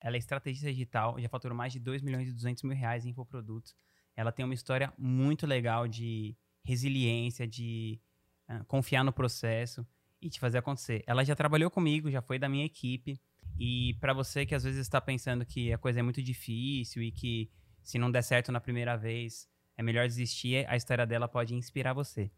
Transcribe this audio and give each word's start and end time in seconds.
Ela 0.00 0.16
é 0.16 0.18
estrategista 0.18 0.70
digital, 0.70 1.20
já 1.20 1.28
faturou 1.28 1.56
mais 1.56 1.72
de 1.72 1.78
2 1.78 2.02
milhões 2.02 2.28
e 2.28 2.32
200 2.32 2.62
mil 2.62 2.76
reais 2.76 3.04
em 3.04 3.10
infoprodutos. 3.10 3.74
Ela 4.16 4.32
tem 4.32 4.44
uma 4.44 4.54
história 4.54 4.92
muito 4.98 5.46
legal 5.46 5.86
de 5.86 6.36
resiliência, 6.64 7.46
de 7.46 8.00
uh, 8.48 8.64
confiar 8.64 9.04
no 9.04 9.12
processo 9.12 9.86
e 10.20 10.28
te 10.28 10.40
fazer 10.40 10.58
acontecer. 10.58 11.02
Ela 11.06 11.24
já 11.24 11.34
trabalhou 11.34 11.70
comigo, 11.70 12.10
já 12.10 12.20
foi 12.20 12.38
da 12.38 12.48
minha 12.48 12.64
equipe. 12.64 13.20
E 13.58 13.94
para 14.00 14.12
você 14.12 14.46
que 14.46 14.54
às 14.54 14.64
vezes 14.64 14.80
está 14.80 15.00
pensando 15.00 15.44
que 15.44 15.72
a 15.72 15.78
coisa 15.78 16.00
é 16.00 16.02
muito 16.02 16.22
difícil 16.22 17.02
e 17.02 17.10
que 17.10 17.50
se 17.82 17.98
não 17.98 18.10
der 18.10 18.22
certo 18.22 18.52
na 18.52 18.60
primeira 18.60 18.96
vez 18.96 19.48
é 19.76 19.82
melhor 19.82 20.06
desistir, 20.06 20.66
a 20.68 20.76
história 20.76 21.06
dela 21.06 21.28
pode 21.28 21.54
inspirar 21.54 21.92
você. 21.92 22.30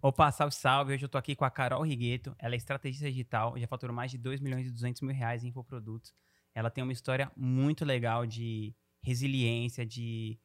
Opa, 0.00 0.30
salve, 0.30 0.54
salve. 0.54 0.94
Hoje 0.94 1.04
eu 1.04 1.08
tô 1.08 1.18
aqui 1.18 1.34
com 1.34 1.44
a 1.44 1.50
Carol 1.50 1.82
Rigueto. 1.82 2.32
Ela 2.38 2.54
é 2.54 2.56
estrategista 2.56 3.10
digital, 3.10 3.58
já 3.58 3.66
faturou 3.66 3.94
mais 3.94 4.12
de 4.12 4.16
2 4.16 4.40
milhões 4.40 4.68
e 4.68 4.70
200 4.70 5.02
mil 5.02 5.12
reais 5.12 5.42
em 5.42 5.48
infoprodutos. 5.48 6.14
Ela 6.54 6.70
tem 6.70 6.84
uma 6.84 6.92
história 6.92 7.32
muito 7.36 7.84
legal 7.84 8.24
de 8.24 8.72
resiliência, 9.02 9.84
de 9.84 10.38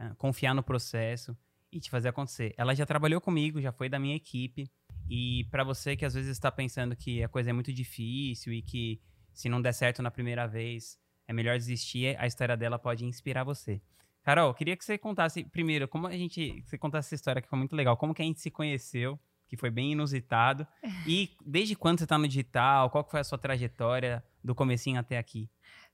uh, 0.00 0.14
confiar 0.14 0.54
no 0.54 0.62
processo 0.62 1.36
e 1.72 1.80
te 1.80 1.90
fazer 1.90 2.08
acontecer. 2.08 2.54
Ela 2.56 2.72
já 2.72 2.86
trabalhou 2.86 3.20
comigo, 3.20 3.60
já 3.60 3.72
foi 3.72 3.88
da 3.88 3.98
minha 3.98 4.14
equipe. 4.14 4.70
E 5.08 5.44
para 5.50 5.64
você 5.64 5.96
que 5.96 6.04
às 6.04 6.14
vezes 6.14 6.30
está 6.30 6.52
pensando 6.52 6.94
que 6.94 7.20
a 7.20 7.28
coisa 7.28 7.50
é 7.50 7.52
muito 7.52 7.72
difícil 7.72 8.52
e 8.52 8.62
que 8.62 9.00
se 9.32 9.48
não 9.48 9.60
der 9.60 9.72
certo 9.72 10.02
na 10.02 10.10
primeira 10.12 10.46
vez 10.46 10.96
é 11.26 11.32
melhor 11.32 11.58
desistir, 11.58 12.16
a 12.16 12.28
história 12.28 12.56
dela 12.56 12.78
pode 12.78 13.04
inspirar 13.04 13.42
você. 13.42 13.82
Carol, 14.22 14.52
queria 14.54 14.76
que 14.76 14.84
você 14.84 14.98
contasse 14.98 15.44
primeiro 15.44 15.88
como 15.88 16.06
a 16.06 16.16
gente, 16.16 16.62
você 16.62 16.76
contasse 16.76 17.08
essa 17.08 17.14
história 17.14 17.40
que 17.40 17.48
foi 17.48 17.58
muito 17.58 17.74
legal, 17.74 17.96
como 17.96 18.14
que 18.14 18.22
a 18.22 18.24
gente 18.24 18.40
se 18.40 18.50
conheceu, 18.50 19.18
que 19.48 19.56
foi 19.56 19.70
bem 19.70 19.92
inusitado, 19.92 20.66
e 21.08 21.30
desde 21.44 21.74
quando 21.74 21.98
você 21.98 22.04
está 22.04 22.18
no 22.18 22.28
digital, 22.28 22.90
qual 22.90 23.08
foi 23.08 23.20
a 23.20 23.24
sua 23.24 23.38
trajetória 23.38 24.22
do 24.42 24.54
comecinho 24.54 24.98
até 24.98 25.18
aqui? 25.18 25.48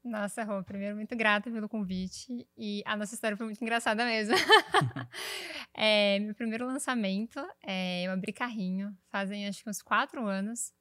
Nossa, 0.07 0.45
Rô, 0.45 0.63
primeiro, 0.63 0.95
muito 0.95 1.17
grata 1.17 1.51
pelo 1.51 1.69
convite. 1.69 2.47
E 2.57 2.81
a 2.87 2.97
nossa 2.97 3.13
história 3.13 3.37
foi 3.37 3.47
muito 3.47 3.61
engraçada 3.61 4.05
mesmo. 4.05 4.37
é, 5.75 6.21
meu 6.21 6.35
primeiro 6.35 6.65
lançamento, 6.65 7.41
é, 7.61 8.07
eu 8.07 8.13
abri 8.13 8.33
carrinho, 8.33 8.97
fazem 9.11 9.49
acho 9.49 9.65
que 9.65 9.71
uns 9.71 9.83
quatro 9.83 10.25
anos. 10.25 10.73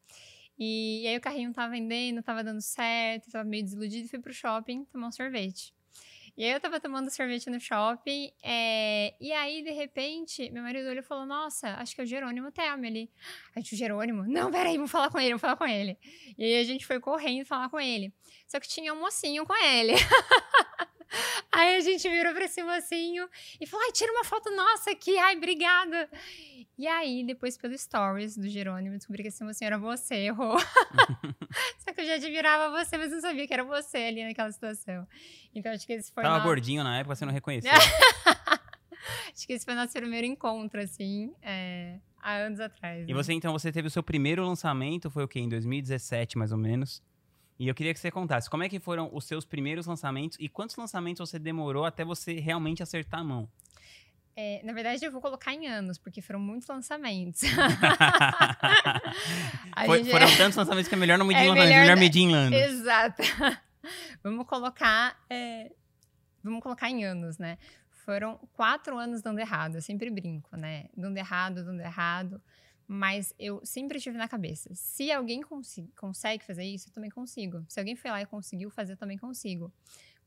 E, 0.59 1.03
e 1.03 1.07
aí 1.07 1.17
o 1.17 1.21
carrinho 1.21 1.51
tava 1.51 1.71
vendendo, 1.71 2.21
tava 2.21 2.43
dando 2.43 2.61
certo, 2.61 3.31
tava 3.31 3.43
meio 3.43 3.63
desiludido 3.63 4.05
e 4.05 4.09
fui 4.09 4.19
pro 4.19 4.31
shopping 4.31 4.85
tomar 4.85 5.07
um 5.07 5.11
sorvete. 5.11 5.73
E 6.37 6.43
aí 6.43 6.51
eu 6.51 6.59
tava 6.59 6.81
tomando 6.81 7.09
sorvete 7.09 7.49
no 7.49 7.59
shopping, 7.59 8.31
é... 8.43 9.15
e 9.21 9.31
aí, 9.31 9.63
de 9.63 9.71
repente, 9.71 10.49
meu 10.51 10.63
marido 10.63 10.89
olhou 10.89 10.99
e 10.99 11.01
falou, 11.01 11.25
nossa, 11.25 11.75
acho 11.75 11.95
que 11.95 12.01
é 12.01 12.03
o 12.03 12.07
Jerônimo 12.07 12.51
Telme 12.51 12.87
ali. 12.87 13.11
A 13.55 13.59
gente, 13.59 13.73
o 13.73 13.77
Jerônimo? 13.77 14.23
Não, 14.27 14.51
peraí, 14.51 14.75
vamos 14.75 14.91
falar 14.91 15.09
com 15.09 15.17
ele, 15.17 15.29
vamos 15.29 15.41
falar 15.41 15.55
com 15.55 15.65
ele. 15.65 15.97
E 16.37 16.43
aí 16.43 16.57
a 16.59 16.63
gente 16.65 16.85
foi 16.85 16.99
correndo 16.99 17.45
falar 17.45 17.69
com 17.69 17.79
ele. 17.79 18.13
Só 18.47 18.59
que 18.59 18.67
tinha 18.67 18.93
um 18.93 18.99
mocinho 18.99 19.45
com 19.45 19.55
ele. 19.55 19.93
Aí 21.51 21.77
a 21.77 21.79
gente 21.79 22.09
virou 22.09 22.33
pra 22.33 22.45
esse 22.45 22.61
mocinho 22.61 23.29
e 23.59 23.65
falou: 23.65 23.85
ai, 23.85 23.91
tira 23.93 24.11
uma 24.11 24.25
foto 24.25 24.51
nossa 24.51 24.91
aqui, 24.91 25.17
ai, 25.17 25.37
obrigada. 25.37 26.09
E 26.77 26.87
aí, 26.87 27.23
depois 27.23 27.57
pelo 27.57 27.77
stories 27.77 28.37
do 28.37 28.49
Jerônimo, 28.49 28.97
descobri 28.97 29.23
que 29.23 29.29
esse 29.29 29.41
mocinho 29.43 29.67
era 29.67 29.77
você, 29.77 30.15
errou. 30.15 30.57
Eu 32.05 32.09
já 32.09 32.15
admirava 32.15 32.69
você, 32.69 32.97
mas 32.97 33.11
não 33.11 33.19
sabia 33.19 33.47
que 33.47 33.53
era 33.53 33.63
você 33.63 33.97
ali 33.97 34.23
naquela 34.23 34.51
situação. 34.51 35.07
Então 35.53 35.71
acho 35.71 35.87
que 35.87 35.93
esse 35.93 36.11
foi. 36.11 36.21
Tava 36.21 36.35
nosso... 36.35 36.47
gordinho 36.47 36.83
na 36.83 36.99
época, 36.99 37.15
você 37.15 37.25
não 37.25 37.33
reconheceu. 37.33 37.71
acho 39.33 39.47
que 39.47 39.53
esse 39.53 39.65
foi 39.65 39.73
nosso 39.73 39.93
primeiro 39.93 40.27
encontro, 40.27 40.79
assim, 40.79 41.33
é, 41.41 41.97
há 42.21 42.35
anos 42.35 42.59
atrás. 42.59 43.03
E 43.03 43.07
né? 43.07 43.13
você, 43.13 43.33
então, 43.33 43.51
você 43.51 43.71
teve 43.71 43.87
o 43.87 43.91
seu 43.91 44.03
primeiro 44.03 44.45
lançamento, 44.45 45.09
foi 45.09 45.23
o 45.23 45.27
quê? 45.27 45.39
Em 45.39 45.49
2017, 45.49 46.37
mais 46.37 46.51
ou 46.51 46.57
menos? 46.59 47.01
E 47.57 47.67
eu 47.67 47.73
queria 47.73 47.93
que 47.93 47.99
você 47.99 48.11
contasse 48.11 48.49
como 48.49 48.63
é 48.63 48.69
que 48.69 48.79
foram 48.79 49.09
os 49.11 49.25
seus 49.25 49.45
primeiros 49.45 49.87
lançamentos 49.87 50.37
e 50.39 50.47
quantos 50.47 50.75
lançamentos 50.75 51.27
você 51.27 51.39
demorou 51.39 51.85
até 51.85 52.05
você 52.05 52.39
realmente 52.39 52.83
acertar 52.83 53.21
a 53.21 53.23
mão. 53.23 53.49
É, 54.37 54.61
na 54.65 54.73
verdade, 54.73 55.05
eu 55.05 55.11
vou 55.11 55.21
colocar 55.21 55.53
em 55.53 55.65
anos, 55.65 55.97
porque 55.97 56.21
foram 56.21 56.41
muitos 56.41 56.67
lançamentos. 56.67 57.41
Foi, 59.85 59.99
gente... 59.99 60.11
Foram 60.11 60.27
tantos 60.35 60.57
lançamentos 60.57 60.89
que 60.89 60.95
é 60.95 60.97
melhor 60.97 61.17
não 61.17 61.25
medir, 61.25 61.43
é 61.43 61.51
melhor, 61.53 61.65
é 61.65 61.79
melhor 61.81 61.97
medir 61.97 62.21
em 62.23 62.35
anos. 62.35 62.59
Exato. 62.59 63.23
vamos 64.21 64.45
colocar. 64.45 65.17
É, 65.29 65.71
vamos 66.43 66.61
colocar 66.61 66.89
em 66.89 67.05
anos, 67.05 67.37
né? 67.37 67.57
Foram 67.89 68.37
quatro 68.51 68.97
anos 68.97 69.21
dando 69.21 69.39
errado. 69.39 69.75
Eu 69.75 69.81
sempre 69.81 70.09
brinco, 70.09 70.57
né? 70.57 70.89
Dando 70.97 71.15
errado, 71.15 71.63
dando 71.63 71.79
errado. 71.79 72.41
Mas 72.87 73.33
eu 73.39 73.61
sempre 73.63 74.01
tive 74.01 74.17
na 74.17 74.27
cabeça: 74.27 74.69
se 74.73 75.11
alguém 75.13 75.41
consegue 75.95 76.43
fazer 76.43 76.65
isso, 76.65 76.89
eu 76.89 76.93
também 76.93 77.09
consigo. 77.09 77.65
Se 77.69 77.79
alguém 77.79 77.95
foi 77.95 78.11
lá 78.11 78.21
e 78.21 78.25
conseguiu 78.25 78.69
fazer, 78.69 78.93
eu 78.93 78.97
também 78.97 79.17
consigo. 79.17 79.73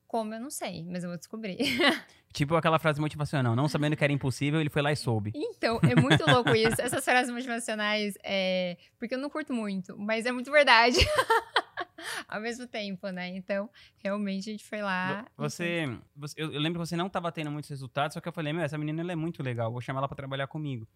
Como 0.08 0.32
eu 0.32 0.40
não 0.40 0.50
sei, 0.50 0.86
mas 0.86 1.04
eu 1.04 1.10
vou 1.10 1.18
descobrir. 1.18 1.58
Tipo 2.32 2.56
aquela 2.56 2.78
frase 2.78 2.98
motivacional, 2.98 3.54
não 3.54 3.68
sabendo 3.68 3.94
que 3.94 4.02
era 4.02 4.12
impossível, 4.12 4.58
ele 4.58 4.70
foi 4.70 4.80
lá 4.80 4.90
e 4.90 4.96
soube. 4.96 5.32
Então, 5.34 5.78
é 5.82 5.94
muito 5.94 6.24
louco 6.26 6.50
isso. 6.50 6.80
Essas 6.80 7.04
frases 7.04 7.32
motivacionais, 7.32 8.14
é... 8.24 8.78
porque 8.98 9.14
eu 9.14 9.18
não 9.18 9.28
curto 9.28 9.52
muito, 9.52 9.98
mas 9.98 10.24
é 10.24 10.32
muito 10.32 10.50
verdade. 10.50 10.96
Ao 12.26 12.40
mesmo 12.40 12.66
tempo, 12.66 13.08
né? 13.10 13.28
Então, 13.28 13.68
realmente 13.98 14.48
a 14.48 14.52
gente 14.52 14.64
foi 14.64 14.80
lá. 14.80 15.26
Você, 15.36 15.84
você 16.16 16.34
eu, 16.40 16.52
eu, 16.52 16.60
lembro 16.60 16.80
que 16.80 16.88
você 16.88 16.96
não 16.96 17.08
estava 17.08 17.30
tendo 17.30 17.50
muitos 17.50 17.68
resultados, 17.68 18.14
só 18.14 18.20
que 18.20 18.28
eu 18.28 18.32
falei, 18.32 18.52
meu, 18.52 18.62
essa 18.62 18.78
menina 18.78 19.02
ela 19.02 19.12
é 19.12 19.16
muito 19.16 19.42
legal, 19.42 19.70
vou 19.70 19.80
chamar 19.82 20.00
ela 20.00 20.08
para 20.08 20.16
trabalhar 20.16 20.46
comigo. 20.46 20.88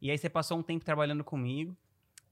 E 0.00 0.10
aí 0.10 0.18
você 0.18 0.28
passou 0.28 0.58
um 0.58 0.62
tempo 0.62 0.84
trabalhando 0.84 1.22
comigo. 1.22 1.76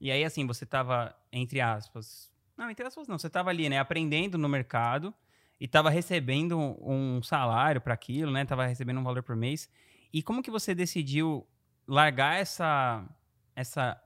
E 0.01 0.11
aí, 0.11 0.23
assim, 0.25 0.45
você 0.45 0.65
tava, 0.65 1.15
entre 1.31 1.61
aspas. 1.61 2.29
Não, 2.57 2.69
entre 2.69 2.85
aspas, 2.85 3.07
não. 3.07 3.17
Você 3.17 3.29
tava 3.29 3.49
ali, 3.51 3.69
né, 3.69 3.79
aprendendo 3.79 4.37
no 4.37 4.49
mercado 4.49 5.13
e 5.59 5.67
tava 5.67 5.89
recebendo 5.89 6.57
um 6.81 7.21
salário 7.21 7.79
para 7.81 7.93
aquilo, 7.93 8.31
né? 8.31 8.45
Tava 8.45 8.65
recebendo 8.65 8.99
um 8.99 9.03
valor 9.03 9.23
por 9.23 9.35
mês. 9.35 9.69
E 10.11 10.21
como 10.21 10.43
que 10.43 10.51
você 10.51 10.75
decidiu 10.75 11.47
largar 11.87 12.39
essa 12.39 13.07
essa 13.55 14.01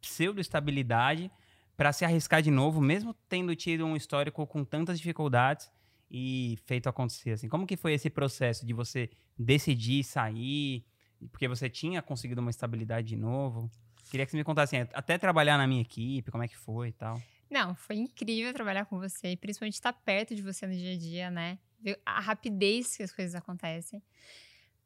pseudo 0.00 0.40
estabilidade 0.40 1.30
para 1.76 1.92
se 1.92 2.04
arriscar 2.04 2.40
de 2.42 2.50
novo, 2.50 2.80
mesmo 2.80 3.14
tendo 3.28 3.54
tido 3.56 3.84
um 3.84 3.96
histórico 3.96 4.46
com 4.46 4.64
tantas 4.64 4.98
dificuldades 4.98 5.70
e 6.10 6.58
feito 6.64 6.88
acontecer 6.88 7.32
assim? 7.32 7.48
Como 7.48 7.66
que 7.66 7.76
foi 7.76 7.92
esse 7.92 8.08
processo 8.08 8.64
de 8.64 8.72
você 8.72 9.10
decidir 9.36 10.04
sair 10.04 10.84
porque 11.26 11.48
você 11.48 11.68
tinha 11.68 12.00
conseguido 12.00 12.40
uma 12.40 12.50
estabilidade 12.50 13.08
de 13.08 13.16
novo. 13.16 13.70
Queria 14.10 14.24
que 14.24 14.30
você 14.30 14.36
me 14.36 14.44
contasse, 14.44 14.76
assim, 14.76 14.88
até 14.94 15.18
trabalhar 15.18 15.58
na 15.58 15.66
minha 15.66 15.82
equipe, 15.82 16.30
como 16.30 16.42
é 16.42 16.48
que 16.48 16.56
foi 16.56 16.88
e 16.88 16.92
tal. 16.92 17.20
Não, 17.50 17.74
foi 17.74 17.96
incrível 17.96 18.52
trabalhar 18.52 18.84
com 18.84 18.98
você, 18.98 19.36
principalmente 19.36 19.74
estar 19.74 19.92
perto 19.92 20.34
de 20.34 20.42
você 20.42 20.66
no 20.66 20.74
dia 20.74 20.92
a 20.94 20.98
dia, 20.98 21.30
né? 21.30 21.58
A 22.04 22.20
rapidez 22.20 22.96
que 22.96 23.02
as 23.02 23.12
coisas 23.12 23.34
acontecem. 23.34 24.02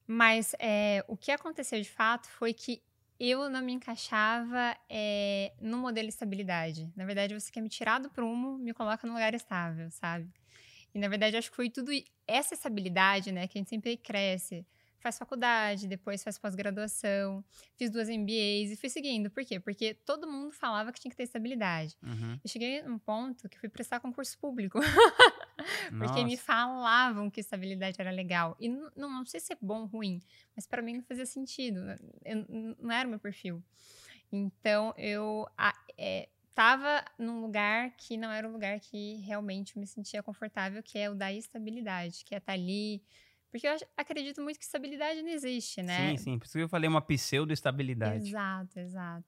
Mas 0.06 0.55
é, 0.59 1.05
o 1.09 1.17
que 1.17 1.31
aconteceu 1.33 1.81
de 1.81 1.89
fato 1.91 2.28
foi 2.28 2.53
que 2.53 2.83
eu 3.19 3.49
não 3.49 3.62
me 3.62 3.73
encaixava 3.73 4.77
é, 4.89 5.53
no 5.61 5.78
modelo 5.78 6.09
de 6.09 6.15
estabilidade. 6.15 6.93
Na 6.97 7.05
verdade, 7.05 7.34
você 7.34 7.50
quer 7.50 7.61
me 7.61 7.69
tirar 7.69 7.99
do 8.00 8.11
prumo, 8.11 8.59
me 8.59 8.75
coloca 8.75 9.06
num 9.06 9.12
lugar 9.15 9.34
estável, 9.34 9.91
sabe? 9.91 10.29
E 10.94 10.99
na 10.99 11.09
verdade, 11.09 11.37
acho 11.37 11.50
que 11.50 11.56
foi 11.56 11.71
tudo 11.71 11.91
essa 12.27 12.55
estabilidade, 12.55 13.33
né, 13.33 13.47
que 13.47 13.59
a 13.59 13.61
gente 13.61 13.71
sempre 13.71 13.97
cresce 13.97 14.67
faz 15.02 15.18
faculdade, 15.18 15.88
depois 15.88 16.22
faz 16.22 16.38
pós-graduação, 16.38 17.44
fiz 17.76 17.90
duas 17.90 18.08
MBAs 18.08 18.70
e 18.70 18.76
fui 18.76 18.88
seguindo. 18.88 19.30
Por 19.30 19.44
quê? 19.44 19.58
Porque 19.58 19.94
todo 19.94 20.30
mundo 20.30 20.52
falava 20.52 20.92
que 20.92 21.00
tinha 21.00 21.10
que 21.10 21.16
ter 21.16 21.24
estabilidade. 21.24 21.96
Uhum. 22.02 22.38
Eu 22.42 22.48
cheguei 22.48 22.82
num 22.82 22.98
ponto 22.98 23.48
que 23.48 23.58
fui 23.58 23.68
prestar 23.68 24.00
concurso 24.00 24.38
público. 24.38 24.78
porque 25.98 26.24
me 26.24 26.36
falavam 26.36 27.30
que 27.30 27.40
estabilidade 27.40 28.00
era 28.00 28.10
legal. 28.10 28.56
E 28.58 28.68
não, 28.68 28.90
não, 28.96 29.26
sei 29.26 29.40
se 29.40 29.52
é 29.52 29.56
bom 29.60 29.82
ou 29.82 29.87
ruim, 29.87 30.22
mas 30.54 30.66
para 30.66 30.82
mim 30.82 30.94
não 30.94 31.02
fazia 31.02 31.26
sentido. 31.26 31.81
Eu, 32.25 32.46
não 32.78 32.93
era 32.93 33.06
o 33.06 33.10
meu 33.10 33.19
perfil. 33.19 33.62
Então, 34.31 34.94
eu 34.96 35.46
é, 35.98 36.28
tava 36.55 37.05
num 37.19 37.40
lugar 37.40 37.90
que 37.96 38.16
não 38.16 38.31
era 38.31 38.48
um 38.48 38.52
lugar 38.52 38.78
que 38.81 39.16
realmente 39.16 39.78
me 39.78 39.87
sentia 39.87 40.22
confortável, 40.22 40.82
que 40.82 40.98
é 40.98 41.10
o 41.10 41.14
da 41.14 41.32
estabilidade, 41.32 42.25
que 42.25 42.34
é 42.34 42.38
estar 42.38 42.52
tá 42.52 42.58
ali 42.58 43.02
porque 43.52 43.69
eu 43.69 43.76
acredito 43.99 44.40
muito 44.40 44.58
que 44.58 44.64
estabilidade 44.64 45.20
não 45.20 45.28
existe, 45.28 45.82
né? 45.82 46.16
Sim, 46.16 46.16
sim. 46.16 46.38
Por 46.38 46.46
isso 46.46 46.54
que 46.54 46.64
eu 46.64 46.69
falei 46.70 46.88
uma 46.88 47.02
pseudo-estabilidade. 47.02 48.26
Exato, 48.26 48.81
exato. 48.81 49.26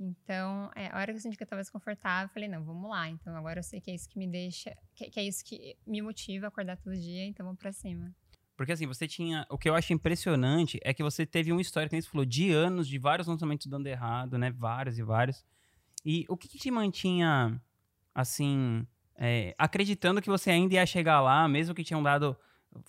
Então, 0.00 0.70
é, 0.74 0.86
a 0.88 0.96
hora 0.96 1.12
que 1.12 1.18
eu 1.18 1.20
senti 1.20 1.36
que 1.36 1.42
eu 1.42 1.44
estava 1.44 1.60
desconfortável, 1.60 2.28
eu 2.28 2.32
falei, 2.32 2.48
não, 2.48 2.64
vamos 2.64 2.88
lá. 2.88 3.10
Então, 3.10 3.36
agora 3.36 3.58
eu 3.58 3.62
sei 3.62 3.78
que 3.78 3.90
é 3.90 3.94
isso 3.94 4.08
que 4.08 4.18
me 4.18 4.26
deixa, 4.26 4.74
que, 4.94 5.10
que 5.10 5.20
é 5.20 5.24
isso 5.24 5.44
que 5.44 5.76
me 5.86 6.00
motiva 6.00 6.46
a 6.46 6.48
acordar 6.48 6.78
todo 6.78 6.96
dia, 6.96 7.26
então 7.26 7.44
vamos 7.44 7.60
pra 7.60 7.70
cima. 7.70 8.10
Porque 8.56 8.72
assim, 8.72 8.86
você 8.86 9.06
tinha. 9.06 9.46
O 9.50 9.58
que 9.58 9.68
eu 9.68 9.74
acho 9.74 9.92
impressionante 9.92 10.80
é 10.82 10.94
que 10.94 11.02
você 11.02 11.26
teve 11.26 11.52
uma 11.52 11.60
história, 11.60 11.90
que 11.90 12.00
você 12.00 12.08
falou, 12.08 12.24
de 12.24 12.50
anos, 12.50 12.88
de 12.88 12.98
vários 12.98 13.28
lançamentos 13.28 13.66
dando 13.66 13.86
errado, 13.86 14.38
né? 14.38 14.50
Vários 14.50 14.98
e 14.98 15.02
vários. 15.02 15.44
E 16.04 16.24
o 16.28 16.36
que, 16.36 16.48
que 16.48 16.58
te 16.58 16.70
mantinha, 16.70 17.60
assim, 18.14 18.86
é, 19.14 19.54
acreditando 19.58 20.22
que 20.22 20.28
você 20.28 20.50
ainda 20.50 20.74
ia 20.74 20.86
chegar 20.86 21.20
lá, 21.20 21.46
mesmo 21.46 21.74
que 21.74 21.84
tinham 21.84 22.02
dado 22.02 22.36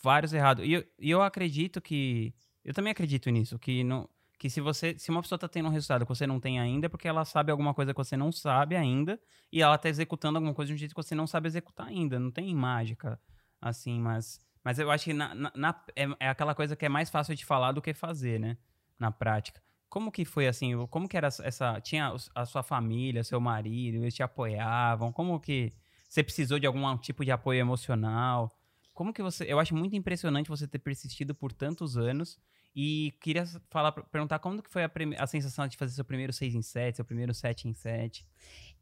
vários 0.01 0.33
errados. 0.33 0.65
E 0.65 0.73
eu, 0.73 0.83
eu 0.99 1.21
acredito 1.21 1.81
que. 1.81 2.33
Eu 2.63 2.73
também 2.73 2.91
acredito 2.91 3.29
nisso, 3.29 3.57
que 3.57 3.83
não. 3.83 4.09
Que 4.37 4.49
se 4.49 4.61
você. 4.61 4.97
Se 4.97 5.09
uma 5.09 5.21
pessoa 5.21 5.37
tá 5.37 5.47
tendo 5.47 5.67
um 5.67 5.71
resultado 5.71 6.05
que 6.05 6.09
você 6.09 6.25
não 6.25 6.39
tem 6.39 6.59
ainda, 6.59 6.85
é 6.85 6.89
porque 6.89 7.07
ela 7.07 7.25
sabe 7.25 7.51
alguma 7.51 7.73
coisa 7.73 7.93
que 7.93 7.97
você 7.97 8.15
não 8.15 8.31
sabe 8.31 8.75
ainda. 8.75 9.19
E 9.51 9.61
ela 9.61 9.77
tá 9.77 9.89
executando 9.89 10.37
alguma 10.37 10.53
coisa 10.53 10.69
de 10.69 10.75
um 10.75 10.77
jeito 10.77 10.95
que 10.95 11.01
você 11.01 11.15
não 11.15 11.27
sabe 11.27 11.47
executar 11.47 11.87
ainda. 11.87 12.19
Não 12.19 12.31
tem 12.31 12.53
mágica, 12.55 13.19
assim, 13.61 13.99
mas. 13.99 14.39
Mas 14.63 14.77
eu 14.77 14.91
acho 14.91 15.05
que 15.05 15.13
na, 15.13 15.33
na, 15.33 15.51
na 15.55 15.83
é, 15.95 16.05
é 16.19 16.29
aquela 16.29 16.53
coisa 16.53 16.75
que 16.75 16.85
é 16.85 16.89
mais 16.89 17.09
fácil 17.09 17.33
de 17.33 17.45
falar 17.45 17.71
do 17.71 17.81
que 17.81 17.93
fazer, 17.93 18.39
né? 18.39 18.57
Na 18.97 19.11
prática. 19.11 19.61
Como 19.89 20.11
que 20.11 20.23
foi 20.23 20.47
assim? 20.47 20.85
Como 20.87 21.07
que 21.07 21.17
era 21.17 21.27
essa. 21.27 21.81
Tinha 21.81 22.13
a 22.35 22.45
sua 22.45 22.61
família, 22.61 23.23
seu 23.23 23.39
marido, 23.39 23.97
eles 23.97 24.13
te 24.13 24.23
apoiavam? 24.23 25.11
Como 25.11 25.39
que. 25.39 25.73
Você 26.07 26.23
precisou 26.23 26.59
de 26.59 26.65
algum 26.65 26.97
tipo 26.97 27.23
de 27.23 27.31
apoio 27.31 27.59
emocional? 27.59 28.51
Como 28.99 29.13
que 29.13 29.21
você. 29.23 29.45
Eu 29.45 29.61
acho 29.61 29.73
muito 29.73 29.95
impressionante 29.95 30.49
você 30.49 30.67
ter 30.67 30.79
persistido 30.79 31.33
por 31.33 31.53
tantos 31.53 31.95
anos. 31.95 32.37
E 32.75 33.13
queria 33.21 33.45
falar, 33.69 33.93
perguntar 33.93 34.39
como 34.39 34.61
que 34.61 34.69
foi 34.69 34.83
a, 34.83 34.91
a 35.19 35.25
sensação 35.25 35.65
de 35.69 35.77
fazer 35.77 35.93
seu 35.93 36.03
primeiro 36.03 36.33
6 36.33 36.53
em 36.53 36.61
7, 36.61 36.97
seu 36.97 37.05
primeiro 37.05 37.33
7 37.33 37.69
em 37.69 37.73
7. 37.73 38.27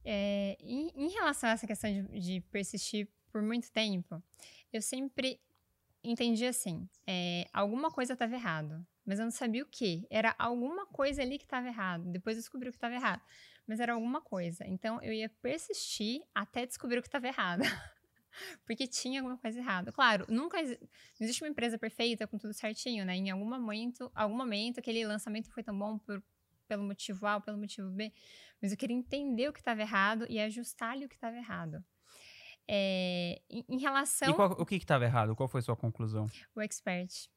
É, 0.03 0.57
em, 0.59 0.91
em, 0.95 1.09
relação 1.09 1.51
a 1.51 1.53
essa 1.53 1.67
questão 1.67 1.91
de, 1.91 2.19
de, 2.19 2.41
persistir 2.49 3.07
por 3.31 3.43
muito 3.43 3.71
tempo, 3.71 4.19
eu 4.73 4.81
sempre 4.81 5.39
entendi 6.03 6.47
assim: 6.47 6.89
é, 7.05 7.45
alguma 7.53 7.91
coisa 7.91 8.13
estava 8.13 8.33
errado, 8.33 8.83
mas 9.05 9.19
eu 9.19 9.25
não 9.25 9.31
sabia 9.31 9.61
o 9.61 9.67
que. 9.67 10.07
Era 10.09 10.33
alguma 10.39 10.87
coisa 10.87 11.21
ali 11.21 11.37
que 11.37 11.45
estava 11.45 11.67
errado. 11.67 12.11
Depois 12.11 12.37
eu 12.37 12.41
descobri 12.41 12.69
o 12.69 12.71
que 12.71 12.77
estava 12.77 12.95
errado, 12.95 13.21
mas 13.67 13.79
era 13.79 13.93
alguma 13.93 14.19
coisa. 14.19 14.65
Então 14.65 14.99
eu 15.03 15.13
ia 15.13 15.29
persistir 15.43 16.23
até 16.33 16.65
descobrir 16.65 16.97
o 16.97 17.01
que 17.03 17.07
estava 17.07 17.27
errado. 17.27 17.61
Porque 18.65 18.87
tinha 18.87 19.21
alguma 19.21 19.37
coisa 19.37 19.59
errada. 19.59 19.91
Claro, 19.91 20.25
nunca 20.29 20.61
não 20.61 20.77
existe 21.19 21.43
uma 21.43 21.49
empresa 21.49 21.77
perfeita 21.77 22.27
com 22.27 22.37
tudo 22.37 22.53
certinho, 22.53 23.05
né? 23.05 23.15
Em 23.15 23.29
algum 23.29 23.47
momento, 23.47 24.11
algum 24.13 24.35
momento 24.35 24.79
aquele 24.79 25.05
lançamento 25.05 25.51
foi 25.51 25.63
tão 25.63 25.77
bom 25.77 25.97
por, 25.97 26.21
pelo 26.67 26.83
motivo 26.83 27.25
A 27.25 27.35
ou 27.35 27.41
pelo 27.41 27.57
motivo 27.57 27.89
B, 27.89 28.11
mas 28.61 28.71
eu 28.71 28.77
queria 28.77 28.95
entender 28.95 29.47
o 29.47 29.53
que 29.53 29.59
estava 29.59 29.81
errado 29.81 30.25
e 30.29 30.39
ajustar-lhe 30.39 31.05
o 31.05 31.09
que 31.09 31.15
estava 31.15 31.35
errado. 31.35 31.83
É, 32.67 33.41
em, 33.49 33.63
em, 33.69 33.79
relação. 33.79 34.29
E 34.29 34.33
qual, 34.33 34.51
o 34.51 34.65
que 34.65 34.75
estava 34.75 35.05
errado? 35.05 35.35
Qual 35.35 35.47
foi 35.47 35.59
a 35.59 35.63
sua 35.63 35.75
conclusão? 35.75 36.27
O 36.53 36.61
expert. 36.61 37.29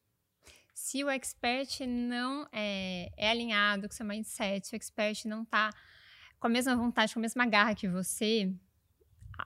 Se 0.74 1.04
o 1.04 1.10
expert 1.10 1.86
não 1.86 2.48
é, 2.50 3.12
é 3.16 3.30
alinhado 3.30 3.88
com 3.88 3.94
seu 3.94 4.04
mindset, 4.04 4.66
se 4.66 4.74
o 4.74 4.76
expert 4.76 5.26
não 5.26 5.42
está 5.42 5.70
com 6.40 6.46
a 6.46 6.50
mesma 6.50 6.74
vontade, 6.74 7.12
com 7.12 7.20
a 7.20 7.22
mesma 7.22 7.46
garra 7.46 7.74
que 7.74 7.86
você, 7.86 8.52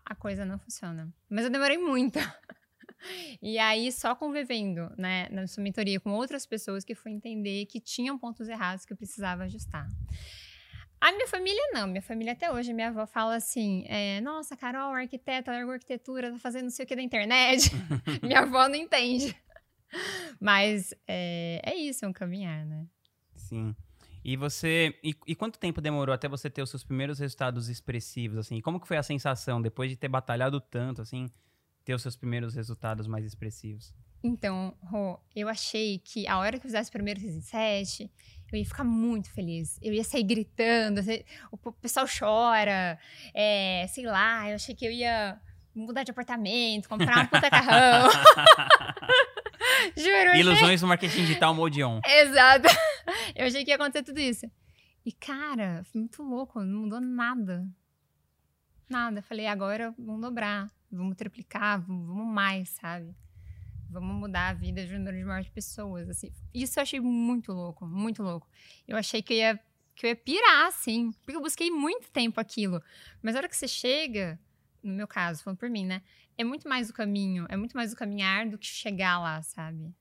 a 0.05 0.15
coisa 0.15 0.45
não 0.45 0.59
funciona. 0.59 1.13
Mas 1.29 1.45
eu 1.45 1.51
demorei 1.51 1.79
muito. 1.79 2.19
e 3.43 3.59
aí, 3.59 3.91
só 3.93 4.15
convivendo, 4.15 4.91
né, 4.97 5.29
na 5.31 5.47
sua 5.47 5.63
mentoria 5.63 6.01
com 6.01 6.13
outras 6.13 6.47
pessoas 6.47 6.85
que 6.85 6.95
foi 6.95 7.13
entender 7.13 7.67
que 7.67 7.81
tinham 7.81 8.19
pontos 8.19 8.49
errados 8.49 8.85
que 8.85 8.93
eu 8.93 8.97
precisava 8.97 9.45
ajustar. 9.45 9.87
A 11.01 11.13
minha 11.13 11.29
família 11.29 11.63
não, 11.73 11.87
minha 11.87 12.01
família 12.01 12.33
até 12.33 12.51
hoje, 12.51 12.73
minha 12.73 12.89
avó 12.89 13.07
fala 13.07 13.37
assim: 13.37 13.85
é, 13.89 14.23
Nossa, 14.23 14.57
Carol, 14.57 14.95
arquiteta, 14.95 15.53
largou 15.53 15.75
arquitetura, 15.75 16.33
tá 16.33 16.39
fazendo 16.39 16.65
não 16.65 16.71
sei 16.71 16.87
o 16.87 16.89
que 16.89 16.97
da 16.97 17.03
internet. 17.03 17.71
minha 18.23 18.41
avó 18.41 18.69
não 18.69 18.75
entende. 18.75 19.37
Mas 20.41 20.95
é, 21.07 21.61
é 21.63 21.75
isso, 21.75 22.05
é 22.05 22.09
um 22.09 22.13
caminhar, 22.13 22.65
né? 22.65 22.87
Sim. 23.37 23.77
E 24.25 24.37
você. 24.37 24.99
E, 25.03 25.15
e, 25.27 25.35
quanto 25.35 25.59
tempo 25.59 25.81
demorou 25.81 26.15
até 26.15 26.27
você 26.29 26.49
ter 26.49 26.63
os 26.63 26.71
seus 26.71 26.83
primeiros 26.83 27.19
resultados 27.19 27.69
expressivos, 27.69 28.39
assim? 28.39 28.61
Como 28.61 28.81
que 28.81 28.89
foi 28.89 28.97
a 28.97 29.03
sensação 29.03 29.61
depois 29.61 29.91
de 29.91 29.97
ter 29.97 30.09
batalhado 30.09 30.61
tanto, 30.61 31.03
assim, 31.03 31.31
ter 31.85 31.93
os 31.93 32.01
seus 32.01 32.17
primeiros 32.17 32.55
resultados 32.55 33.07
mais 33.07 33.25
expressivos? 33.27 33.93
Então, 34.23 34.75
Rô, 34.83 35.21
eu 35.37 35.47
achei 35.47 35.99
que 35.99 36.27
a 36.27 36.39
hora 36.39 36.53
que 36.53 36.67
eu 36.67 36.71
fizesse 36.71 36.89
o 36.89 36.93
primeiro 36.93 37.21
7, 37.21 38.11
eu 38.51 38.59
ia 38.59 38.65
ficar 38.65 38.85
muito 38.85 39.31
feliz. 39.31 39.79
Eu 39.83 39.93
ia 39.93 40.03
sair 40.03 40.23
gritando, 40.23 41.03
o 41.53 41.73
pessoal 41.73 42.07
chora, 42.07 42.99
é, 43.35 43.87
sei 43.91 44.07
lá, 44.07 44.49
eu 44.49 44.55
achei 44.55 44.75
que 44.75 44.87
eu 44.87 44.91
ia 44.91 45.39
mudar 45.75 46.03
de 46.03 46.11
apartamento, 46.11 46.89
comprar 46.89 47.25
um 47.25 47.27
puta 47.27 47.51
carrão. 47.51 48.09
Juro. 49.97 50.37
Ilusões 50.37 50.81
do 50.81 50.87
marketing 50.87 51.23
digital 51.23 51.55
mode 51.55 51.83
on. 51.83 52.01
Exato. 52.07 52.69
Eu 53.37 53.47
achei 53.47 53.65
que 53.65 53.71
ia 53.71 53.77
acontecer 53.77 54.05
tudo 54.05 54.21
isso. 54.21 54.51
E, 55.05 55.13
cara, 55.13 55.83
foi 55.85 56.01
muito 56.01 56.23
louco, 56.23 56.63
não 56.63 56.83
mudou 56.83 57.01
nada. 57.01 57.69
Nada. 58.89 59.21
Falei, 59.23 59.47
agora 59.47 59.95
vamos 59.99 60.21
dobrar, 60.21 60.71
vamos 60.91 61.17
triplicar, 61.17 61.81
vamos 61.81 62.27
mais, 62.27 62.71
sabe? 62.71 63.15
Vamos 63.91 64.17
mudar 64.17 64.49
a 64.49 64.53
vida 64.53 64.87
de 64.87 64.95
um 64.95 64.99
número 64.99 65.41
de 65.41 65.45
de 65.45 65.51
pessoas, 65.51 66.09
assim. 66.09 66.33
Isso 66.53 66.79
eu 66.79 66.83
achei 66.83 67.01
muito 67.01 67.53
louco, 67.53 67.87
muito 67.87 68.23
louco. 68.23 68.49
Eu 68.89 68.97
achei 68.97 69.23
que 69.23 69.35
eu 69.35 69.39
ia, 69.39 69.61
que 69.95 70.07
eu 70.07 70.11
ia 70.11 70.17
pirar, 70.17 70.67
assim, 70.67 71.13
porque 71.25 71.37
eu 71.37 71.43
busquei 71.43 71.71
muito 71.71 72.11
tempo 72.11 72.41
aquilo. 72.41 72.83
Mas 73.23 73.35
a 73.35 73.39
hora 73.39 73.49
que 73.49 73.57
você 73.57 73.69
chega, 73.69 74.39
no 74.83 74.95
meu 74.95 75.07
caso, 75.07 75.43
falando 75.43 75.59
por 75.59 75.71
mim, 75.71 75.87
né? 75.87 76.03
É 76.37 76.43
muito 76.43 76.69
mais 76.69 76.91
o 76.91 76.93
caminho, 76.93 77.47
é 77.49 77.57
muito 77.57 77.77
mais 77.77 77.93
o 77.93 77.97
caminhar 77.97 78.49
do 78.49 78.59
que 78.59 78.67
chegar 78.67 79.19
lá, 79.21 79.43
sabe? 79.43 79.95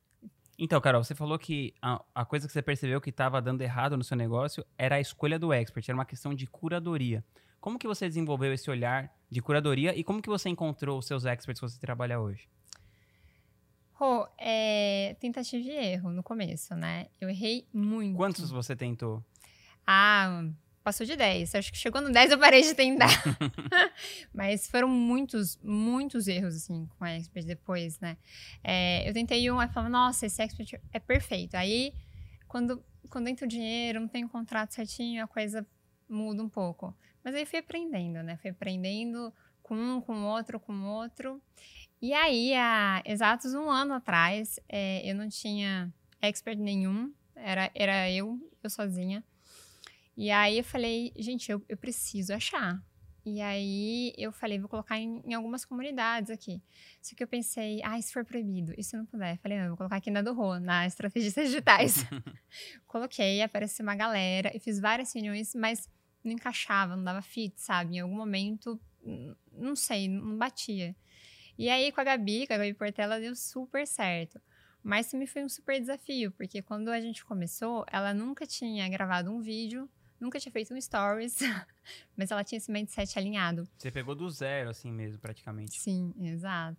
Então, 0.57 0.79
Carol, 0.79 1.03
você 1.03 1.15
falou 1.15 1.37
que 1.39 1.73
a, 1.81 2.03
a 2.13 2.25
coisa 2.25 2.47
que 2.47 2.53
você 2.53 2.61
percebeu 2.61 3.01
que 3.01 3.09
estava 3.09 3.41
dando 3.41 3.61
errado 3.61 3.97
no 3.97 4.03
seu 4.03 4.15
negócio 4.15 4.65
era 4.77 4.95
a 4.95 4.99
escolha 5.01 5.39
do 5.39 5.51
expert, 5.51 5.87
era 5.89 5.97
uma 5.97 6.05
questão 6.05 6.33
de 6.33 6.45
curadoria. 6.45 7.23
Como 7.59 7.79
que 7.79 7.87
você 7.87 8.07
desenvolveu 8.07 8.53
esse 8.53 8.69
olhar 8.69 9.11
de 9.29 9.41
curadoria 9.41 9.97
e 9.97 10.03
como 10.03 10.21
que 10.21 10.29
você 10.29 10.49
encontrou 10.49 10.99
os 10.99 11.07
seus 11.07 11.25
experts 11.25 11.59
que 11.59 11.67
você 11.69 11.79
trabalha 11.79 12.19
hoje? 12.19 12.47
Rô, 13.93 14.27
é 14.37 15.15
tentativa 15.19 15.63
e 15.63 15.93
erro 15.93 16.11
no 16.11 16.21
começo, 16.21 16.75
né? 16.75 17.07
Eu 17.21 17.29
errei 17.29 17.67
muito. 17.73 18.17
Quantos 18.17 18.51
você 18.51 18.75
tentou? 18.75 19.23
Ah, 19.87 20.43
passou 20.83 21.05
de 21.05 21.15
10. 21.15 21.55
Acho 21.55 21.71
que 21.71 21.77
chegou 21.77 22.01
no 22.01 22.11
10 22.11 22.31
eu 22.31 22.39
parei 22.39 22.61
de 22.61 22.73
tentar. 22.73 23.07
Mas 24.33 24.67
foram 24.67 24.87
muitos, 24.87 25.57
muitos 25.63 26.27
erros, 26.27 26.55
assim, 26.55 26.87
com 26.97 27.05
a 27.05 27.11
Expert 27.11 27.45
depois, 27.45 27.99
né? 27.99 28.17
É, 28.63 29.07
eu 29.07 29.13
tentei 29.13 29.49
um, 29.49 29.59
aí 29.59 29.69
falava, 29.69 29.89
nossa, 29.89 30.25
esse 30.25 30.41
Expert 30.41 30.79
é 30.91 30.99
perfeito. 30.99 31.55
Aí, 31.55 31.93
quando, 32.47 32.83
quando 33.09 33.27
entra 33.27 33.45
o 33.45 33.49
dinheiro, 33.49 33.99
não 33.99 34.07
tem 34.07 34.25
um 34.25 34.29
contrato 34.29 34.73
certinho, 34.73 35.23
a 35.23 35.27
coisa 35.27 35.65
muda 36.07 36.43
um 36.43 36.49
pouco. 36.49 36.95
Mas 37.23 37.33
aí 37.33 37.45
fui 37.45 37.59
aprendendo, 37.59 38.21
né? 38.21 38.37
Fui 38.37 38.51
aprendendo 38.51 39.33
com 39.61 39.75
um, 39.75 40.01
com 40.01 40.23
outro, 40.25 40.59
com 40.59 40.83
outro. 40.83 41.41
E 42.01 42.13
aí, 42.13 42.53
há 42.53 43.01
exatos 43.05 43.53
um 43.53 43.69
ano 43.69 43.93
atrás, 43.93 44.59
é, 44.67 45.09
eu 45.09 45.15
não 45.15 45.29
tinha 45.29 45.91
expert 46.21 46.59
nenhum. 46.59 47.13
Era, 47.35 47.71
era 47.73 48.11
eu, 48.11 48.37
eu 48.61 48.69
sozinha. 48.69 49.23
E 50.15 50.29
aí 50.29 50.57
eu 50.59 50.63
falei, 50.63 51.11
gente, 51.17 51.51
eu, 51.51 51.63
eu 51.67 51.77
preciso 51.77 52.33
achar. 52.33 52.81
E 53.25 53.39
aí 53.39 54.13
eu 54.17 54.33
falei, 54.33 54.59
vou 54.59 54.67
colocar 54.67 54.97
em, 54.97 55.21
em, 55.25 55.33
algumas 55.33 55.63
comunidades 55.63 56.29
aqui. 56.29 56.61
Só 57.01 57.15
que 57.15 57.23
eu 57.23 57.27
pensei, 57.27 57.81
ah, 57.83 57.99
se 58.01 58.11
for 58.11 58.25
proibido, 58.25 58.73
se 58.83 58.97
não 58.97 59.05
puder? 59.05 59.35
Eu 59.35 59.37
falei, 59.37 59.57
não, 59.57 59.65
eu 59.65 59.69
vou 59.69 59.77
colocar 59.77 59.95
aqui 59.95 60.11
na 60.11 60.21
do 60.21 60.33
Rô, 60.33 60.59
na 60.59 60.85
Estrategistas 60.85 61.47
Digitais. 61.47 62.05
Coloquei, 62.85 63.41
apareceu 63.41 63.83
uma 63.83 63.95
galera, 63.95 64.51
e 64.53 64.59
fiz 64.59 64.77
várias 64.77 65.13
reuniões, 65.13 65.55
mas 65.55 65.89
não 66.21 66.33
encaixava, 66.33 66.97
não 66.97 67.03
dava 67.03 67.21
fit, 67.21 67.59
sabe? 67.61 67.95
Em 67.95 67.99
algum 68.01 68.15
momento, 68.15 68.79
não 69.53 69.75
sei, 69.75 70.09
não 70.09 70.37
batia. 70.37 70.93
E 71.57 71.69
aí 71.69 71.91
com 71.93 72.01
a 72.01 72.03
Gabi, 72.03 72.45
com 72.45 72.53
a 72.53 72.57
Gabi 72.57 72.73
Portela, 72.73 73.19
deu 73.19 73.35
super 73.35 73.87
certo. 73.87 74.41
Mas 74.81 75.09
também 75.09 75.27
foi 75.27 75.45
um 75.45 75.49
super 75.49 75.79
desafio, 75.79 76.31
porque 76.31 76.61
quando 76.61 76.89
a 76.89 76.99
gente 76.99 77.23
começou, 77.23 77.85
ela 77.89 78.13
nunca 78.13 78.45
tinha 78.45 78.89
gravado 78.89 79.31
um 79.31 79.39
vídeo, 79.39 79.89
nunca 80.19 80.39
tinha 80.39 80.51
feito 80.51 80.73
um 80.73 80.79
stories, 80.79 81.37
mas 82.15 82.31
ela 82.31 82.43
tinha 82.43 82.57
esse 82.57 82.71
mindset 82.71 83.17
alinhado. 83.17 83.67
Você 83.77 83.91
pegou 83.91 84.15
do 84.15 84.29
zero, 84.29 84.69
assim 84.69 84.91
mesmo, 84.91 85.19
praticamente. 85.19 85.79
Sim, 85.79 86.13
exato. 86.19 86.77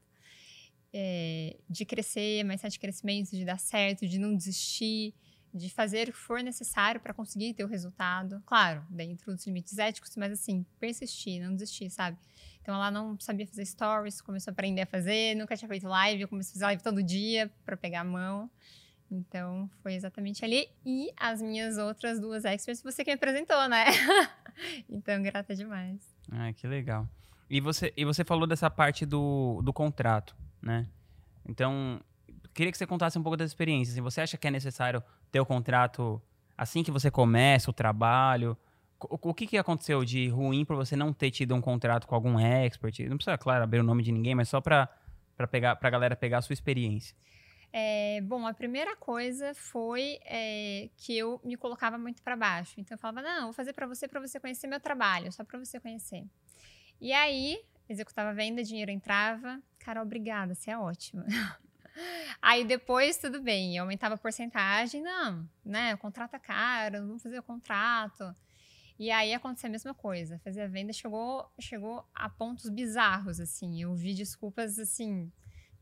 É, 0.93 1.57
de 1.69 1.85
crescer, 1.85 2.45
mindset 2.45 2.73
de 2.73 2.79
crescimento, 2.79 3.31
de 3.31 3.45
dar 3.45 3.59
certo, 3.59 4.07
de 4.07 4.19
não 4.19 4.37
desistir, 4.37 5.15
de 5.55 5.71
fazer 5.71 6.09
o 6.09 6.13
que 6.13 6.19
for 6.19 6.43
necessário 6.43 7.01
para 7.01 7.15
conseguir 7.15 7.55
ter 7.55 7.65
o 7.65 7.69
resultado. 7.69 8.43
Claro, 8.45 8.85
dentro 8.91 9.33
dos 9.33 9.47
limites 9.47 9.79
éticos, 9.79 10.17
mas 10.17 10.33
assim, 10.33 10.67
persistir, 10.81 11.41
não 11.41 11.55
desistir, 11.55 11.91
sabe? 11.91 12.19
Então 12.61 12.75
ela 12.75 12.91
não 12.91 13.19
sabia 13.21 13.47
fazer 13.47 13.65
stories, 13.65 14.21
começou 14.21 14.51
a 14.51 14.53
aprender 14.53 14.83
a 14.83 14.87
fazer, 14.87 15.37
nunca 15.37 15.57
tinha 15.57 15.69
feito 15.69 15.87
live, 15.87 16.23
eu 16.23 16.29
comecei 16.29 16.51
a 16.51 16.55
fazer 16.55 16.65
live 16.65 16.83
todo 16.83 17.03
dia 17.03 17.53
para 17.65 17.77
pegar 17.77 18.01
a 18.01 18.05
mão. 18.05 18.51
Então, 19.11 19.71
foi 19.83 19.95
exatamente 19.95 20.45
ali. 20.45 20.69
E 20.85 21.13
as 21.17 21.41
minhas 21.41 21.79
outras 21.79 22.19
duas 22.21 22.45
experts, 22.45 22.83
você 22.83 23.05
que 23.05 23.11
me 23.11 23.15
apresentou, 23.15 23.69
né? 23.69 23.85
então, 24.89 25.23
grata 25.23 25.55
demais. 25.55 26.01
Ah, 26.31 26.53
que 26.53 26.67
legal. 26.67 27.09
E 27.49 27.61
você, 27.61 27.93
e 27.97 28.05
você 28.05 28.25
falou 28.25 28.47
dessa 28.47 28.71
parte 28.71 29.05
do, 29.05 29.61
do 29.63 29.73
contrato, 29.73 30.35
né? 30.61 30.87
Então, 31.47 32.01
queria 32.53 32.73
que 32.73 32.79
você 32.79 32.87
contasse 32.87 33.19
um 33.19 33.23
pouco 33.23 33.37
das 33.37 33.51
experiências. 33.51 33.95
Assim, 33.95 34.03
você 34.03 34.21
acha 34.21 34.37
que 34.37 34.49
é 34.49 34.51
necessário 34.51 35.03
ter 35.31 35.41
o 35.41 35.47
contrato 35.47 36.21
assim 36.57 36.83
que 36.83 36.91
você 36.91 37.11
começa 37.11 37.71
o 37.71 37.75
trabalho? 37.75 38.57
O, 38.99 39.31
o 39.31 39.35
que, 39.35 39.47
que 39.47 39.59
aconteceu 39.59 40.05
de 40.05 40.29
ruim 40.29 40.65
para 40.65 40.77
você 40.77 40.97
não 40.97 41.13
ter 41.13 41.31
tido 41.31 41.55
um 41.55 41.61
contrato 41.61 42.07
com 42.07 42.15
algum 42.15 42.39
expert? 42.39 43.01
Não 43.01 43.17
precisa, 43.17 43.37
claro, 43.37 43.65
abrir 43.65 43.81
o 43.81 43.85
nome 43.85 44.03
de 44.03 44.11
ninguém, 44.11 44.35
mas 44.35 44.49
só 44.49 44.61
para 44.61 44.89
para 45.37 45.49
pegar 45.49 45.77
pra 45.77 45.91
galera 45.91 46.15
pegar 46.15 46.39
a 46.39 46.43
sua 46.43 46.53
experiência? 46.53 47.17
É, 47.77 48.21
bom, 48.21 48.47
a 48.47 48.55
primeira 48.55 48.95
coisa 48.95 49.53
foi 49.53 50.21
é, 50.25 50.89
que 50.97 51.19
eu 51.19 51.41
me 51.43 51.57
colocava 51.57 51.99
muito 51.99 52.23
para 52.23 52.37
baixo. 52.37 52.75
Então 52.79 52.95
eu 52.95 52.99
falava: 53.01 53.21
"Não, 53.21 53.47
vou 53.47 53.53
fazer 53.53 53.73
para 53.73 53.85
você 53.85 54.07
para 54.07 54.21
você 54.21 54.39
conhecer 54.39 54.69
meu 54.69 54.79
trabalho, 54.79 55.33
só 55.33 55.43
para 55.43 55.59
você 55.59 55.81
conhecer". 55.81 56.25
E 57.01 57.13
aí, 57.13 57.61
executava 57.89 58.33
venda, 58.33 58.63
dinheiro 58.63 58.93
entrava. 58.93 59.61
Cara, 59.81 60.01
obrigada, 60.03 60.55
você 60.55 60.71
é 60.71 60.79
ótima. 60.79 61.27
Aí 62.41 62.65
depois, 62.65 63.17
tudo 63.19 63.41
bem, 63.41 63.79
aumentava 63.79 64.15
a 64.15 64.19
porcentagem, 64.19 65.03
não, 65.03 65.49
né? 65.65 65.97
Contrato 65.97 66.35
é 66.35 66.39
caro, 66.39 67.07
vamos 67.07 67.23
fazer 67.23 67.39
o 67.39 67.43
contrato. 67.43 68.35
E 68.99 69.11
aí 69.11 69.33
aconteceu 69.33 69.69
a 69.69 69.71
mesma 69.71 69.95
coisa. 69.95 70.39
Fazer 70.41 70.63
a 70.63 70.67
venda 70.67 70.93
chegou, 70.93 71.49
chegou 71.61 72.05
a 72.15 72.29
pontos 72.29 72.69
bizarros, 72.69 73.39
assim. 73.41 73.83
Eu 73.83 73.95
vi 73.95 74.15
desculpas, 74.15 74.79
assim, 74.79 75.31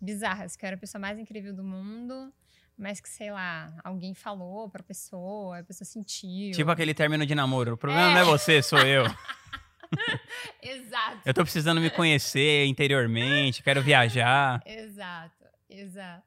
bizarras, 0.03 0.57
que 0.57 0.65
eu 0.65 0.67
era 0.67 0.77
a 0.77 0.79
pessoa 0.79 1.01
mais 1.01 1.19
incrível 1.19 1.55
do 1.55 1.63
mundo, 1.63 2.33
mas 2.77 3.01
que, 3.01 3.09
sei 3.09 3.31
lá, 3.31 3.73
alguém 3.85 4.15
falou 4.15 4.69
pra 4.69 4.83
pessoa, 4.83 5.59
a 5.59 5.63
pessoa 5.63 5.87
sentiu. 5.87 6.53
Tipo 6.53 6.71
aquele 6.71 6.93
término 6.93 7.25
de 7.25 7.35
namoro. 7.35 7.75
O 7.75 7.77
problema 7.77 8.11
é. 8.11 8.15
não 8.15 8.21
é 8.21 8.25
você, 8.25 8.63
sou 8.63 8.81
eu. 8.81 9.05
Exato. 10.63 11.21
Eu 11.25 11.35
tô 11.35 11.43
precisando 11.43 11.81
me 11.81 11.91
conhecer 11.91 12.67
interiormente, 12.67 13.63
quero 13.63 13.83
viajar. 13.83 14.63
Exato, 14.67 15.45
exato. 15.69 16.27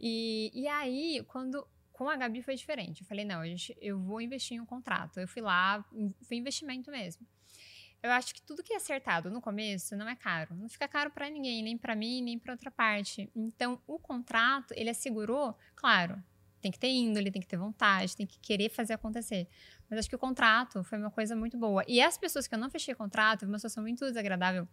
E, 0.00 0.50
e 0.54 0.68
aí, 0.68 1.24
quando 1.26 1.66
com 1.98 2.08
a 2.08 2.16
Gabi 2.16 2.40
foi 2.42 2.54
diferente. 2.54 3.00
Eu 3.00 3.06
falei, 3.08 3.24
não, 3.24 3.44
gente, 3.44 3.76
eu 3.80 3.98
vou 3.98 4.20
investir 4.20 4.56
em 4.56 4.60
um 4.60 4.64
contrato. 4.64 5.18
Eu 5.18 5.26
fui 5.26 5.42
lá, 5.42 5.84
foi 6.22 6.36
investimento 6.36 6.92
mesmo. 6.92 7.26
Eu 8.02 8.12
acho 8.12 8.32
que 8.32 8.40
tudo 8.42 8.62
que 8.62 8.72
é 8.72 8.76
acertado 8.76 9.30
no 9.30 9.40
começo 9.40 9.96
não 9.96 10.08
é 10.08 10.14
caro. 10.14 10.54
Não 10.54 10.68
fica 10.68 10.86
caro 10.86 11.10
para 11.10 11.28
ninguém, 11.28 11.62
nem 11.62 11.76
para 11.76 11.96
mim, 11.96 12.22
nem 12.22 12.38
para 12.38 12.52
outra 12.52 12.70
parte. 12.70 13.30
Então, 13.34 13.80
o 13.86 13.98
contrato, 13.98 14.72
ele 14.76 14.90
assegurou, 14.90 15.56
claro, 15.74 16.22
tem 16.60 16.72
que 16.72 16.78
ter 16.78 16.88
índole, 16.88 17.30
tem 17.30 17.40
que 17.40 17.48
ter 17.48 17.56
vontade, 17.56 18.16
tem 18.16 18.26
que 18.26 18.38
querer 18.38 18.68
fazer 18.68 18.94
acontecer. 18.94 19.48
Mas 19.88 20.00
acho 20.00 20.08
que 20.08 20.16
o 20.16 20.18
contrato 20.18 20.82
foi 20.84 20.98
uma 20.98 21.10
coisa 21.10 21.34
muito 21.36 21.56
boa. 21.56 21.84
E 21.86 22.00
as 22.00 22.18
pessoas 22.18 22.46
que 22.46 22.54
eu 22.54 22.58
não 22.58 22.70
fechei 22.70 22.94
contrato, 22.94 23.46
uma 23.46 23.58
situação 23.58 23.82
muito 23.82 24.04
desagradável 24.04 24.66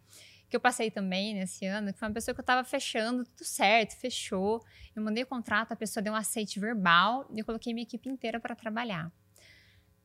que 0.50 0.56
eu 0.56 0.60
passei 0.60 0.92
também 0.92 1.34
nesse 1.34 1.66
ano, 1.66 1.94
que 1.94 2.00
foi 2.00 2.08
uma 2.08 2.14
pessoa 2.14 2.34
que 2.34 2.42
eu 2.42 2.46
tava 2.46 2.64
fechando, 2.64 3.24
tudo 3.24 3.46
certo, 3.46 3.96
fechou. 3.98 4.64
Eu 4.96 5.04
mandei 5.04 5.24
o 5.24 5.28
contrato, 5.28 5.72
a 5.72 5.76
pessoa 5.76 6.04
deu 6.04 6.14
um 6.14 6.16
aceite 6.16 6.60
verbal 6.60 7.28
e 7.34 7.40
eu 7.40 7.46
coloquei 7.46 7.74
minha 7.74 7.84
equipe 7.84 8.10
inteira 8.10 8.40
para 8.40 8.56
trabalhar. 8.56 9.12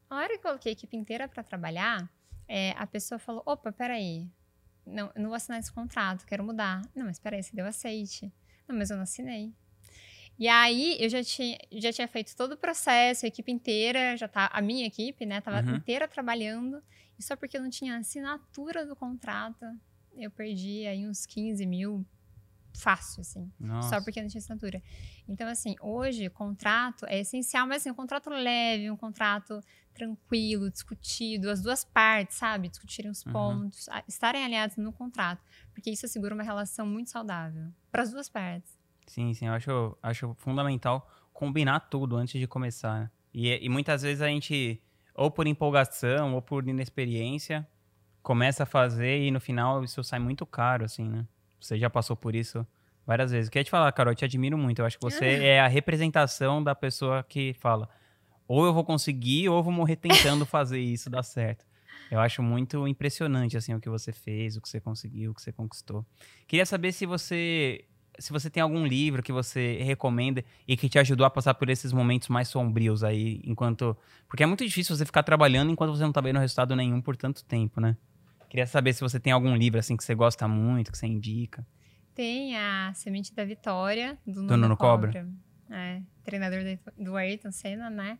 A 0.08 0.16
hora 0.16 0.28
que 0.28 0.34
eu 0.34 0.42
coloquei 0.42 0.72
a 0.72 0.74
equipe 0.74 0.96
inteira 0.96 1.28
para 1.28 1.42
trabalhar, 1.42 2.10
é, 2.50 2.74
a 2.76 2.84
pessoa 2.84 3.16
falou: 3.16 3.44
opa, 3.46 3.70
peraí, 3.70 4.28
não, 4.84 5.12
eu 5.14 5.22
não 5.22 5.28
vou 5.28 5.36
assinar 5.36 5.60
esse 5.60 5.72
contrato, 5.72 6.26
quero 6.26 6.42
mudar. 6.42 6.82
Não, 6.96 7.06
mas 7.06 7.20
peraí, 7.20 7.40
você 7.40 7.54
deu 7.54 7.64
aceite. 7.64 8.32
Não, 8.66 8.76
mas 8.76 8.90
eu 8.90 8.96
não 8.96 9.04
assinei. 9.04 9.54
E 10.36 10.48
aí 10.48 10.96
eu 10.98 11.08
já 11.08 11.22
tinha, 11.22 11.56
já 11.70 11.92
tinha 11.92 12.08
feito 12.08 12.34
todo 12.34 12.52
o 12.52 12.56
processo, 12.56 13.24
a 13.24 13.28
equipe 13.28 13.52
inteira, 13.52 14.16
já 14.16 14.26
tá, 14.26 14.50
a 14.52 14.60
minha 14.60 14.84
equipe, 14.84 15.24
né, 15.24 15.40
tava 15.40 15.64
uhum. 15.64 15.76
inteira 15.76 16.08
trabalhando. 16.08 16.82
E 17.16 17.22
só 17.22 17.36
porque 17.36 17.56
eu 17.56 17.62
não 17.62 17.70
tinha 17.70 17.96
assinatura 17.98 18.84
do 18.84 18.96
contrato, 18.96 19.64
eu 20.16 20.30
perdi 20.30 20.86
aí 20.86 21.06
uns 21.06 21.26
15 21.26 21.64
mil 21.66 22.04
fácil, 22.76 23.20
assim. 23.20 23.52
Nossa. 23.60 23.90
Só 23.90 24.02
porque 24.02 24.20
não 24.20 24.28
tinha 24.28 24.40
assinatura. 24.40 24.82
Então, 25.28 25.46
assim, 25.46 25.76
hoje, 25.80 26.28
contrato 26.30 27.04
é 27.06 27.20
essencial, 27.20 27.66
mas 27.66 27.82
assim, 27.82 27.90
um 27.90 27.94
contrato 27.94 28.30
leve, 28.30 28.90
um 28.90 28.96
contrato 28.96 29.62
tranquilo, 29.94 30.70
discutido, 30.70 31.50
as 31.50 31.62
duas 31.62 31.84
partes, 31.84 32.36
sabe? 32.36 32.68
Discutirem 32.68 33.10
os 33.10 33.24
uhum. 33.26 33.32
pontos, 33.32 33.86
estarem 34.08 34.44
alinhados 34.44 34.76
no 34.76 34.92
contrato. 34.92 35.42
Porque 35.72 35.90
isso 35.90 36.06
assegura 36.06 36.34
uma 36.34 36.42
relação 36.42 36.86
muito 36.86 37.10
saudável 37.10 37.68
para 37.90 38.02
as 38.02 38.10
duas 38.10 38.28
partes. 38.28 38.78
Sim, 39.06 39.34
sim, 39.34 39.46
eu 39.46 39.52
acho, 39.52 39.98
acho 40.02 40.34
fundamental 40.34 41.08
combinar 41.32 41.80
tudo 41.80 42.16
antes 42.16 42.38
de 42.38 42.46
começar. 42.46 43.00
Né? 43.00 43.10
E, 43.32 43.64
e 43.64 43.68
muitas 43.68 44.02
vezes 44.02 44.22
a 44.22 44.28
gente, 44.28 44.80
ou 45.14 45.30
por 45.30 45.46
empolgação, 45.46 46.34
ou 46.34 46.42
por 46.42 46.66
inexperiência, 46.68 47.66
começa 48.22 48.64
a 48.64 48.66
fazer 48.66 49.22
e 49.22 49.30
no 49.30 49.40
final 49.40 49.82
isso 49.82 50.02
sai 50.04 50.18
muito 50.18 50.44
caro, 50.44 50.84
assim, 50.84 51.08
né? 51.08 51.26
Você 51.60 51.78
já 51.78 51.90
passou 51.90 52.16
por 52.16 52.34
isso 52.34 52.66
várias 53.06 53.30
vezes. 53.30 53.48
Queria 53.50 53.64
te 53.64 53.70
falar, 53.70 53.90
Carol, 53.92 54.12
eu 54.12 54.16
te 54.16 54.24
admiro 54.24 54.56
muito. 54.56 54.80
Eu 54.80 54.86
acho 54.86 54.98
que 54.98 55.02
você 55.02 55.44
é 55.44 55.60
a 55.60 55.66
representação 55.66 56.62
da 56.62 56.74
pessoa 56.74 57.22
que 57.22 57.54
fala: 57.54 57.88
ou 58.50 58.66
eu 58.66 58.74
vou 58.74 58.82
conseguir, 58.82 59.48
ou 59.48 59.58
eu 59.58 59.62
vou 59.62 59.72
morrer 59.72 59.94
tentando 59.94 60.44
fazer 60.44 60.80
isso 60.80 61.08
dar 61.08 61.22
certo. 61.22 61.64
Eu 62.10 62.18
acho 62.18 62.42
muito 62.42 62.88
impressionante 62.88 63.56
assim 63.56 63.72
o 63.72 63.80
que 63.80 63.88
você 63.88 64.10
fez, 64.10 64.56
o 64.56 64.60
que 64.60 64.68
você 64.68 64.80
conseguiu, 64.80 65.30
o 65.30 65.34
que 65.34 65.40
você 65.40 65.52
conquistou. 65.52 66.04
Queria 66.48 66.66
saber 66.66 66.90
se 66.90 67.06
você 67.06 67.84
se 68.18 68.32
você 68.32 68.50
tem 68.50 68.60
algum 68.60 68.84
livro 68.84 69.22
que 69.22 69.30
você 69.30 69.78
recomenda 69.84 70.44
e 70.66 70.76
que 70.76 70.88
te 70.88 70.98
ajudou 70.98 71.24
a 71.24 71.30
passar 71.30 71.54
por 71.54 71.70
esses 71.70 71.92
momentos 71.92 72.26
mais 72.26 72.48
sombrios 72.48 73.04
aí, 73.04 73.40
enquanto. 73.44 73.96
Porque 74.26 74.42
é 74.42 74.46
muito 74.46 74.66
difícil 74.66 74.96
você 74.96 75.06
ficar 75.06 75.22
trabalhando 75.22 75.70
enquanto 75.70 75.96
você 75.96 76.02
não 76.02 76.12
tá 76.12 76.20
vendo 76.20 76.40
resultado 76.40 76.74
nenhum 76.74 77.00
por 77.00 77.16
tanto 77.16 77.44
tempo, 77.44 77.80
né? 77.80 77.96
Queria 78.48 78.66
saber 78.66 78.92
se 78.94 79.00
você 79.00 79.20
tem 79.20 79.32
algum 79.32 79.54
livro 79.54 79.78
assim 79.78 79.96
que 79.96 80.02
você 80.02 80.14
gosta 80.14 80.48
muito, 80.48 80.90
que 80.90 80.98
você 80.98 81.06
indica. 81.06 81.64
Tem 82.16 82.56
a 82.56 82.92
Semente 82.96 83.32
da 83.32 83.44
Vitória, 83.44 84.18
do, 84.26 84.44
do 84.44 84.56
Nuno 84.56 84.76
Cobra. 84.76 85.12
Cobra. 85.12 85.28
É, 85.70 86.02
treinador 86.24 86.58
do 86.98 87.16
Ayrton 87.16 87.52
Senna, 87.52 87.88
né? 87.88 88.18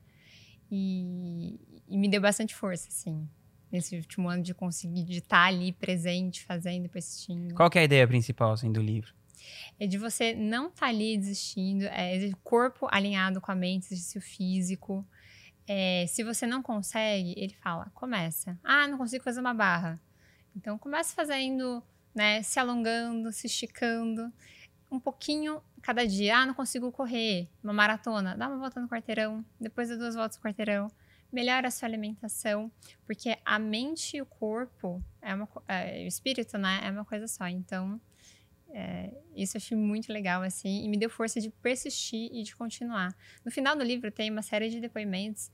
E, 0.71 1.59
e, 1.89 1.99
me 1.99 2.09
deu 2.09 2.21
bastante 2.21 2.55
força, 2.55 2.89
assim, 2.89 3.29
nesse 3.71 3.97
último 3.97 4.29
ano 4.29 4.43
de 4.43 4.55
conseguir 4.55 5.05
de 5.05 5.19
estar 5.19 5.47
ali 5.47 5.73
presente, 5.73 6.45
fazendo, 6.45 6.89
persistindo. 6.89 7.55
Qual 7.55 7.69
que 7.69 7.79
é 7.79 7.83
a 7.83 7.85
ideia 7.85 8.07
principal, 8.07 8.53
assim, 8.53 8.71
do 8.71 8.81
livro? 8.81 9.13
é 9.79 9.87
de 9.87 9.99
você 9.99 10.35
não 10.35 10.69
estar 10.69 10.81
tá 10.81 10.87
ali 10.87 11.17
desistindo, 11.17 11.85
é 11.85 12.31
corpo 12.43 12.87
alinhado 12.91 13.41
com 13.41 13.51
a 13.51 13.55
mente, 13.55 13.87
exercício 13.87 14.21
físico. 14.21 15.07
É, 15.67 16.05
se 16.09 16.23
você 16.23 16.47
não 16.47 16.63
consegue, 16.63 17.35
ele 17.37 17.55
fala, 17.55 17.91
começa. 17.95 18.59
Ah, 18.63 18.87
não 18.87 18.99
consigo 18.99 19.25
fazer 19.25 19.41
uma 19.41 19.55
barra. 19.55 20.01
Então, 20.57 20.77
comece 20.77 21.15
fazendo, 21.15 21.83
né, 22.15 22.43
se 22.43 22.59
alongando, 22.59 23.33
se 23.33 23.47
esticando, 23.47 24.33
um 24.91 24.99
pouquinho 24.99 25.63
cada 25.81 26.07
dia. 26.07 26.39
Ah, 26.39 26.47
não 26.47 26.55
consigo 26.55 26.91
correr, 26.91 27.49
uma 27.63 27.73
maratona. 27.73 28.37
Dá 28.37 28.49
uma 28.49 28.59
volta 28.59 28.81
no 28.81 28.89
quarteirão, 28.89 29.45
depois 29.61 29.89
de 29.89 29.97
duas 29.97 30.15
voltas 30.15 30.37
no 30.37 30.43
quarteirão. 30.43 30.91
Melhora 31.33 31.69
a 31.69 31.71
sua 31.71 31.87
alimentação, 31.87 32.73
porque 33.07 33.39
a 33.45 33.59
mente 33.59 34.17
e 34.17 34.23
o 34.23 34.27
corpo, 34.27 35.03
é 35.23 35.33
uma, 35.33 35.49
é, 35.69 36.05
o 36.05 36.09
espírito, 36.09 36.59
né, 36.59 36.81
é 36.83 36.91
uma 36.91 37.05
coisa 37.05 37.29
só. 37.29 37.47
Então, 37.47 38.01
é, 38.73 39.13
isso 39.37 39.57
eu 39.57 39.61
achei 39.61 39.77
muito 39.77 40.13
legal, 40.13 40.43
assim, 40.43 40.85
e 40.85 40.89
me 40.89 40.97
deu 40.97 41.09
força 41.09 41.41
de 41.41 41.49
persistir 41.51 42.31
e 42.33 42.43
de 42.43 42.57
continuar. 42.57 43.15
No 43.45 43.51
final 43.51 43.77
do 43.77 43.85
livro 43.85 44.11
tem 44.11 44.29
uma 44.29 44.43
série 44.43 44.69
de 44.71 44.81
depoimentos 44.81 45.53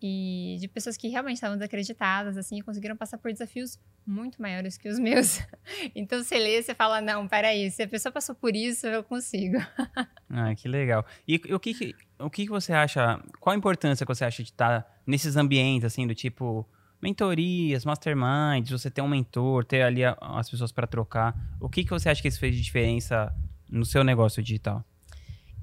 e 0.00 0.58
de 0.60 0.68
pessoas 0.68 0.96
que 0.96 1.08
realmente 1.08 1.36
estavam 1.36 1.56
desacreditadas, 1.56 2.36
assim, 2.36 2.58
e 2.58 2.62
conseguiram 2.62 2.94
passar 2.94 3.16
por 3.16 3.32
desafios 3.32 3.78
muito 4.06 4.40
maiores 4.40 4.76
que 4.76 4.88
os 4.88 4.98
meus. 4.98 5.40
então, 5.94 6.22
você 6.22 6.38
lê, 6.38 6.62
você 6.62 6.74
fala, 6.74 7.00
não, 7.00 7.26
peraí, 7.26 7.70
se 7.70 7.82
a 7.82 7.88
pessoa 7.88 8.12
passou 8.12 8.34
por 8.34 8.54
isso, 8.54 8.86
eu 8.86 9.02
consigo. 9.02 9.58
ah, 10.30 10.54
que 10.54 10.68
legal. 10.68 11.04
E 11.26 11.36
o 11.36 11.58
que, 11.58 11.94
o 12.18 12.30
que, 12.30 12.46
você 12.48 12.72
acha, 12.72 13.20
qual 13.40 13.54
a 13.54 13.56
importância 13.56 14.04
que 14.04 14.14
você 14.14 14.24
acha 14.24 14.42
de 14.42 14.50
estar 14.50 14.86
nesses 15.06 15.36
ambientes, 15.36 15.84
assim, 15.84 16.06
do 16.06 16.14
tipo 16.14 16.68
mentorias, 17.02 17.84
masterminds, 17.84 18.70
você 18.70 18.90
ter 18.90 19.02
um 19.02 19.08
mentor, 19.08 19.64
ter 19.64 19.82
ali 19.82 20.02
as 20.04 20.48
pessoas 20.48 20.72
para 20.72 20.86
trocar. 20.86 21.34
O 21.60 21.68
que, 21.68 21.84
que 21.84 21.90
você 21.90 22.08
acha 22.08 22.22
que 22.22 22.28
isso 22.28 22.40
fez 22.40 22.56
de 22.56 22.62
diferença 22.62 23.30
no 23.70 23.84
seu 23.84 24.02
negócio 24.02 24.42
digital? 24.42 24.82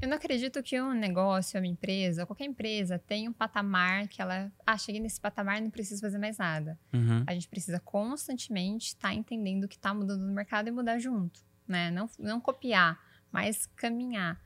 Eu 0.02 0.08
não 0.08 0.18
acredito 0.18 0.64
que 0.64 0.82
um 0.82 0.94
negócio, 0.94 1.60
uma 1.60 1.68
empresa, 1.68 2.26
qualquer 2.26 2.46
empresa, 2.46 2.98
tem 2.98 3.30
um 3.30 3.34
patamar 3.34 4.08
que 4.08 4.20
ela. 4.20 4.52
Ah, 4.66 4.76
cheguei 4.76 5.00
nesse 5.00 5.22
patamar 5.22 5.60
e 5.60 5.62
não 5.62 5.70
preciso 5.70 6.02
fazer 6.02 6.18
mais 6.18 6.40
nada. 6.40 6.78
Uhum. 6.92 7.24
A 7.28 7.34
gente 7.34 7.48
precisa 7.48 7.80
constantemente 7.80 8.88
estar 8.88 9.10
tá 9.10 9.14
entendendo 9.14 9.66
o 9.66 9.68
que 9.68 9.76
está 9.76 9.94
mudando 9.94 10.26
no 10.26 10.34
mercado 10.34 10.68
e 10.68 10.72
mudar 10.72 10.98
junto. 10.98 11.40
Né? 11.68 11.92
Não, 11.92 12.10
não 12.18 12.42
copiar, 12.42 13.00
mas 13.32 13.68
caminhar. 13.76 14.42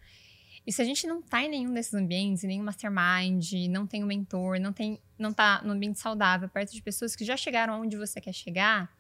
E 0.68 0.74
se 0.74 0.82
a 0.82 0.86
gente 0.86 1.08
não 1.08 1.22
tá 1.22 1.44
em 1.44 1.50
nenhum 1.50 1.74
desses 1.74 1.94
ambientes, 1.94 2.44
em 2.44 2.48
nenhum 2.48 2.64
mastermind, 2.64 3.54
não 3.70 3.88
tem 3.88 4.04
um 4.04 4.08
mentor, 4.08 4.60
não 4.60 4.74
tem, 4.74 5.00
não 5.18 5.32
tá 5.32 5.62
no 5.64 5.72
ambiente 5.72 6.00
saudável, 6.00 6.50
perto 6.50 6.74
de 6.74 6.82
pessoas 6.82 7.16
que 7.16 7.24
já 7.24 7.38
chegaram 7.38 7.82
onde 7.82 7.96
você 7.96 8.20
quer 8.20 8.34
chegar, 8.34 8.92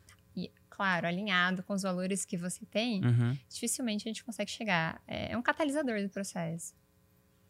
claro, 0.75 1.07
alinhado 1.07 1.63
com 1.63 1.73
os 1.73 1.83
valores 1.83 2.25
que 2.25 2.35
você 2.35 2.65
tem, 2.65 3.03
uhum. 3.03 3.37
dificilmente 3.49 4.07
a 4.07 4.09
gente 4.09 4.23
consegue 4.23 4.51
chegar. 4.51 5.01
É, 5.07 5.31
é 5.31 5.37
um 5.37 5.41
catalisador 5.41 6.01
do 6.01 6.09
processo. 6.09 6.73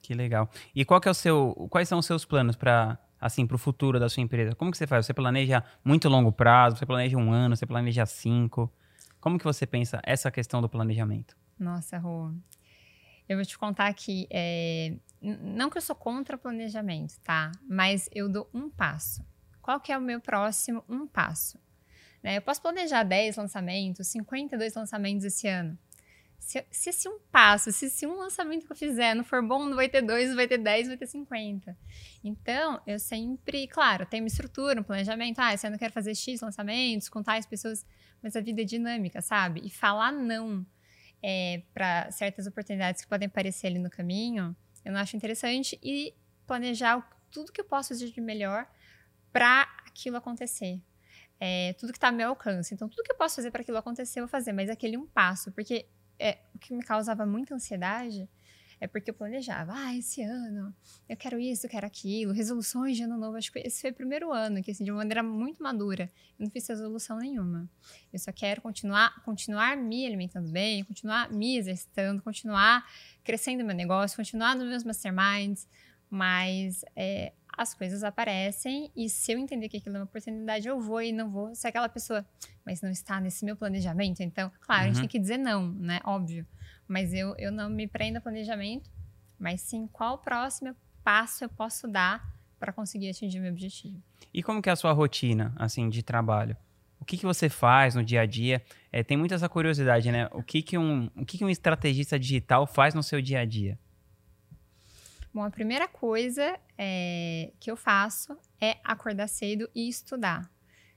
Que 0.01 0.13
legal. 0.13 0.50
E 0.75 0.86
qual 0.86 1.01
que 1.01 1.08
é 1.08 1.12
o 1.12 1.15
seu, 1.15 1.67
quais 1.72 1.89
são 1.89 1.98
os 1.98 2.05
seus 2.05 2.24
planos 2.25 2.55
para 2.55 3.00
assim 3.20 3.48
para 3.48 3.55
o 3.55 3.58
futuro 3.58 4.00
da 4.00 4.08
sua 4.08 4.22
empresa? 4.22 4.53
Como 4.55 4.70
que 4.70 4.77
você 4.77 4.86
faz? 4.86 5.05
Você 5.05 5.13
planeja 5.13 5.63
muito 5.84 6.08
longo 6.08 6.32
prazo? 6.32 6.77
Você 6.77 6.86
planeja 6.86 7.17
um 7.17 7.32
ano? 7.32 7.55
Você 7.55 7.65
planeja 7.65 8.05
cinco? 8.05 8.72
Como 9.20 9.39
que 9.39 9.44
você 9.44 9.65
pensa 9.65 10.00
essa 10.03 10.29
questão 10.29 10.62
do 10.62 10.70
planejamento? 10.70 11.36
Nossa, 11.58 11.98
Rô, 11.98 12.32
eu 13.27 13.38
vou 13.38 13.46
te 13.46 13.58
contar 13.58 13.91
que, 13.94 14.27
é, 14.29 14.96
não 15.20 15.72
que 15.72 15.77
eu 15.79 15.82
sou 15.82 15.96
contra 15.96 16.38
planejamento, 16.38 17.20
tá? 17.24 17.51
Mas 17.67 18.08
eu 18.13 18.29
dou 18.29 18.48
um 18.53 18.70
passo. 18.70 19.25
Qual 19.62 19.79
que 19.79 19.91
é 19.91 19.98
o 19.98 20.01
meu 20.01 20.22
próximo 20.22 20.84
um 20.88 21.08
passo? 21.08 21.58
Né? 22.25 22.38
Eu 22.38 22.41
posso 22.41 22.60
planejar 22.60 23.03
10 23.03 23.36
lançamentos, 23.36 24.08
52 24.08 24.74
lançamentos 24.74 25.24
esse 25.24 25.48
ano. 25.48 25.77
Se, 26.39 26.65
se 26.72 26.89
esse 26.89 27.08
um 27.08 27.20
passo, 27.32 27.72
se 27.72 27.86
esse 27.86 28.08
um 28.08 28.15
lançamento 28.15 28.65
que 28.65 28.72
eu 28.72 28.75
fizer 28.75 29.13
não 29.13 29.24
for 29.24 29.44
bom, 29.44 29.65
não 29.65 29.75
vai 29.75 29.88
ter 29.88 30.01
dois, 30.01 30.29
não 30.29 30.36
vai 30.36 30.48
ter 30.48 30.58
dez, 30.58 30.88
vai 30.88 30.98
ter 30.98 31.05
cinquenta. 31.05 31.77
Então, 32.24 32.82
eu 32.88 32.98
sempre, 32.98 33.67
claro, 33.67 34.08
tenho 34.08 34.24
uma 34.24 34.27
estrutura, 34.27 34.82
um 34.82 34.84
planejamento. 34.84 35.38
Ah, 35.38 35.53
esse 35.53 35.67
ano 35.67 35.75
eu 35.75 35.79
quero 35.79 35.94
fazer 35.94 36.15
X 36.15 36.41
lançamentos 36.41 37.10
com 37.10 37.22
tais 37.22 37.46
pessoas, 37.46 37.86
mas 38.24 38.36
a 38.36 38.41
vida 38.41 38.63
é 38.63 38.65
dinâmica, 38.65 39.22
sabe? 39.22 39.62
E 39.63 39.70
falar 39.70 40.12
não 40.12 40.65
é, 41.22 41.62
para 41.75 42.10
certas 42.10 42.48
oportunidades 42.48 43.03
que 43.03 43.08
podem 43.08 43.27
aparecer 43.27 43.67
ali 43.67 43.77
no 43.77 43.89
caminho, 43.89 44.55
eu 44.84 44.91
não 44.91 45.00
acho 45.00 45.15
interessante. 45.15 45.79
E 45.84 46.15
planejar 46.48 47.08
tudo 47.29 47.51
que 47.51 47.62
eu 47.62 47.65
posso 47.65 47.89
fazer 47.89 48.10
de 48.10 48.20
melhor 48.20 48.67
para 49.32 49.62
aquilo 49.86 50.17
acontecer. 50.17 50.82
É, 51.39 51.73
tudo 51.73 51.91
que 51.91 51.97
está 51.97 52.07
ao 52.07 52.13
meu 52.13 52.29
alcance. 52.29 52.73
Então, 52.73 52.87
tudo 52.87 53.03
que 53.03 53.11
eu 53.11 53.17
posso 53.17 53.35
fazer 53.35 53.51
para 53.51 53.61
aquilo 53.61 53.77
acontecer, 53.77 54.19
eu 54.19 54.23
vou 54.23 54.29
fazer, 54.29 54.53
mas 54.53 54.69
aquele 54.69 54.97
um 54.97 55.05
passo, 55.05 55.51
porque 55.51 55.85
é, 56.17 56.37
o 56.53 56.59
que 56.59 56.73
me 56.73 56.83
causava 56.83 57.25
muita 57.25 57.53
ansiedade 57.53 58.29
é 58.79 58.87
porque 58.87 59.09
eu 59.09 59.13
planejava, 59.13 59.73
ah, 59.73 59.95
esse 59.95 60.21
ano 60.21 60.75
eu 61.07 61.15
quero 61.15 61.39
isso, 61.39 61.65
eu 61.65 61.69
quero 61.69 61.85
aquilo, 61.85 62.33
resoluções 62.33 62.97
de 62.97 63.03
ano 63.03 63.17
novo. 63.17 63.37
Acho 63.37 63.51
que 63.51 63.59
esse 63.59 63.81
foi 63.81 63.91
o 63.91 63.93
primeiro 63.93 64.31
ano 64.31 64.61
que, 64.61 64.71
assim, 64.71 64.83
de 64.83 64.91
uma 64.91 64.97
maneira 64.97 65.23
muito 65.23 65.63
madura, 65.63 66.11
eu 66.37 66.43
não 66.45 66.51
fiz 66.51 66.67
resolução 66.67 67.17
nenhuma. 67.17 67.69
Eu 68.11 68.19
só 68.19 68.31
quero 68.31 68.61
continuar, 68.61 69.23
continuar 69.23 69.77
me 69.77 70.05
alimentando 70.05 70.51
bem, 70.51 70.83
continuar 70.83 71.31
me 71.31 71.57
exercitando, 71.57 72.21
continuar 72.21 72.85
crescendo 73.23 73.63
meu 73.63 73.75
negócio, 73.75 74.17
continuar 74.17 74.55
nos 74.55 74.67
meus 74.67 74.83
masterminds, 74.83 75.67
mas 76.09 76.83
é, 76.95 77.33
as 77.57 77.74
coisas 77.74 78.03
aparecem 78.03 78.91
e 78.95 79.09
se 79.09 79.31
eu 79.31 79.38
entender 79.38 79.69
que 79.69 79.77
aquilo 79.77 79.95
é 79.95 80.00
uma 80.00 80.05
oportunidade, 80.05 80.67
eu 80.67 80.79
vou 80.79 81.01
e 81.01 81.12
não 81.12 81.29
vou. 81.29 81.55
Se 81.55 81.67
aquela 81.67 81.88
pessoa, 81.88 82.25
mas 82.65 82.81
não 82.81 82.89
está 82.89 83.19
nesse 83.19 83.45
meu 83.45 83.55
planejamento, 83.55 84.21
então, 84.21 84.51
claro, 84.62 84.83
uhum. 84.83 84.85
a 84.85 84.88
gente 84.88 84.95
uhum. 84.95 85.01
tem 85.01 85.09
que 85.09 85.19
dizer 85.19 85.38
não, 85.38 85.71
né? 85.71 86.00
Óbvio. 86.03 86.45
Mas 86.88 87.13
eu, 87.13 87.35
eu 87.38 87.51
não 87.51 87.69
me 87.69 87.88
prendo 87.88 88.17
a 88.17 88.21
planejamento, 88.21 88.89
mas 89.39 89.62
sim 89.62 89.88
qual 89.88 90.17
próximo 90.17 90.75
passo 91.03 91.43
eu 91.43 91.50
posso 91.50 91.88
dar 91.88 92.33
para 92.59 92.74
conseguir 92.74 93.09
atingir 93.09 93.39
meu 93.39 93.51
objetivo. 93.51 94.01
E 94.33 94.41
como 94.41 94.62
que 94.62 94.69
é 94.69 94.71
a 94.71 94.75
sua 94.75 94.91
rotina, 94.91 95.53
assim, 95.55 95.89
de 95.89 96.03
trabalho? 96.03 96.57
O 97.00 97.05
que, 97.05 97.17
que 97.17 97.25
você 97.25 97.50
faz 97.50 97.93
no 97.93 98.03
dia 98.03 98.21
a 98.21 98.25
dia? 98.25 98.63
É, 98.91 99.03
tem 99.03 99.15
muita 99.15 99.35
essa 99.35 99.47
curiosidade, 99.47 100.12
né? 100.12 100.27
O 100.31 100.41
que, 100.41 100.62
que, 100.62 100.77
um, 100.77 101.09
o 101.15 101.25
que, 101.25 101.38
que 101.38 101.45
um 101.45 101.50
estrategista 101.50 102.17
digital 102.17 102.65
faz 102.65 102.93
no 102.95 103.03
seu 103.03 103.21
dia 103.21 103.41
a 103.41 103.45
dia? 103.45 103.77
Bom, 105.35 105.43
a 105.43 105.51
primeira 105.51 105.85
coisa 105.85 106.57
é, 106.77 107.51
que 107.59 107.69
eu 107.69 107.75
faço 107.75 108.37
é 108.61 108.77
acordar 108.81 109.27
cedo 109.27 109.69
e 109.75 109.89
estudar, 109.89 110.49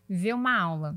ver 0.08 0.32
uma 0.32 0.56
aula. 0.56 0.96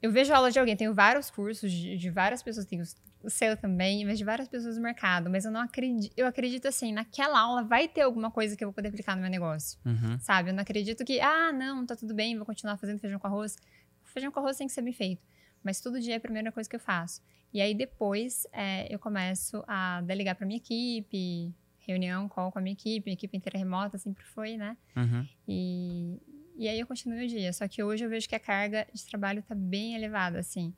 Eu 0.00 0.10
vejo 0.10 0.32
aula 0.32 0.50
de 0.50 0.58
alguém, 0.58 0.74
tenho 0.74 0.94
vários 0.94 1.30
cursos 1.30 1.70
de, 1.70 1.98
de 1.98 2.08
várias 2.08 2.42
pessoas, 2.42 2.64
tenho 2.64 2.82
o 3.22 3.28
seu 3.28 3.58
também, 3.58 4.06
mas 4.06 4.16
de 4.16 4.24
várias 4.24 4.48
pessoas 4.48 4.78
no 4.78 4.82
mercado, 4.82 5.28
mas 5.28 5.44
eu 5.44 5.50
não 5.50 5.60
acredito, 5.60 6.14
eu 6.16 6.26
acredito 6.26 6.66
assim, 6.66 6.94
naquela 6.94 7.38
aula 7.38 7.62
vai 7.62 7.86
ter 7.86 8.00
alguma 8.00 8.30
coisa 8.30 8.56
que 8.56 8.64
eu 8.64 8.68
vou 8.68 8.74
poder 8.74 8.88
aplicar 8.88 9.14
no 9.14 9.20
meu 9.20 9.30
negócio, 9.30 9.78
uhum. 9.84 10.18
sabe? 10.18 10.48
Eu 10.48 10.54
não 10.54 10.62
acredito 10.62 11.04
que, 11.04 11.20
ah, 11.20 11.52
não, 11.52 11.84
tá 11.84 11.94
tudo 11.94 12.14
bem, 12.14 12.38
vou 12.38 12.46
continuar 12.46 12.78
fazendo 12.78 13.00
feijão 13.00 13.18
com 13.18 13.26
arroz. 13.26 13.54
Feijão 14.02 14.32
com 14.32 14.40
arroz 14.40 14.56
tem 14.56 14.66
que 14.66 14.72
ser 14.72 14.80
bem 14.80 14.94
feito, 14.94 15.22
mas 15.62 15.78
todo 15.78 16.00
dia 16.00 16.14
é 16.14 16.16
a 16.16 16.20
primeira 16.20 16.50
coisa 16.50 16.70
que 16.70 16.74
eu 16.74 16.80
faço. 16.80 17.20
E 17.52 17.60
aí 17.60 17.74
depois 17.74 18.46
é, 18.50 18.86
eu 18.92 18.98
começo 18.98 19.62
a 19.68 20.00
delegar 20.00 20.34
para 20.34 20.46
minha 20.46 20.56
equipe, 20.56 21.54
reunião, 21.86 22.28
call 22.28 22.52
com 22.52 22.58
a 22.58 22.62
minha 22.62 22.72
equipe, 22.72 23.06
minha 23.06 23.14
equipe 23.14 23.36
inteira 23.36 23.58
remota 23.58 23.98
sempre 23.98 24.24
foi, 24.24 24.56
né? 24.56 24.76
Uhum. 24.96 25.26
E, 25.46 26.20
e 26.56 26.68
aí 26.68 26.78
eu 26.78 26.86
continuo 26.86 27.18
o 27.18 27.26
dia. 27.26 27.52
Só 27.52 27.66
que 27.66 27.82
hoje 27.82 28.04
eu 28.04 28.10
vejo 28.10 28.28
que 28.28 28.34
a 28.34 28.40
carga 28.40 28.86
de 28.92 29.04
trabalho 29.04 29.42
tá 29.42 29.54
bem 29.54 29.94
elevada, 29.94 30.38
assim. 30.38 30.74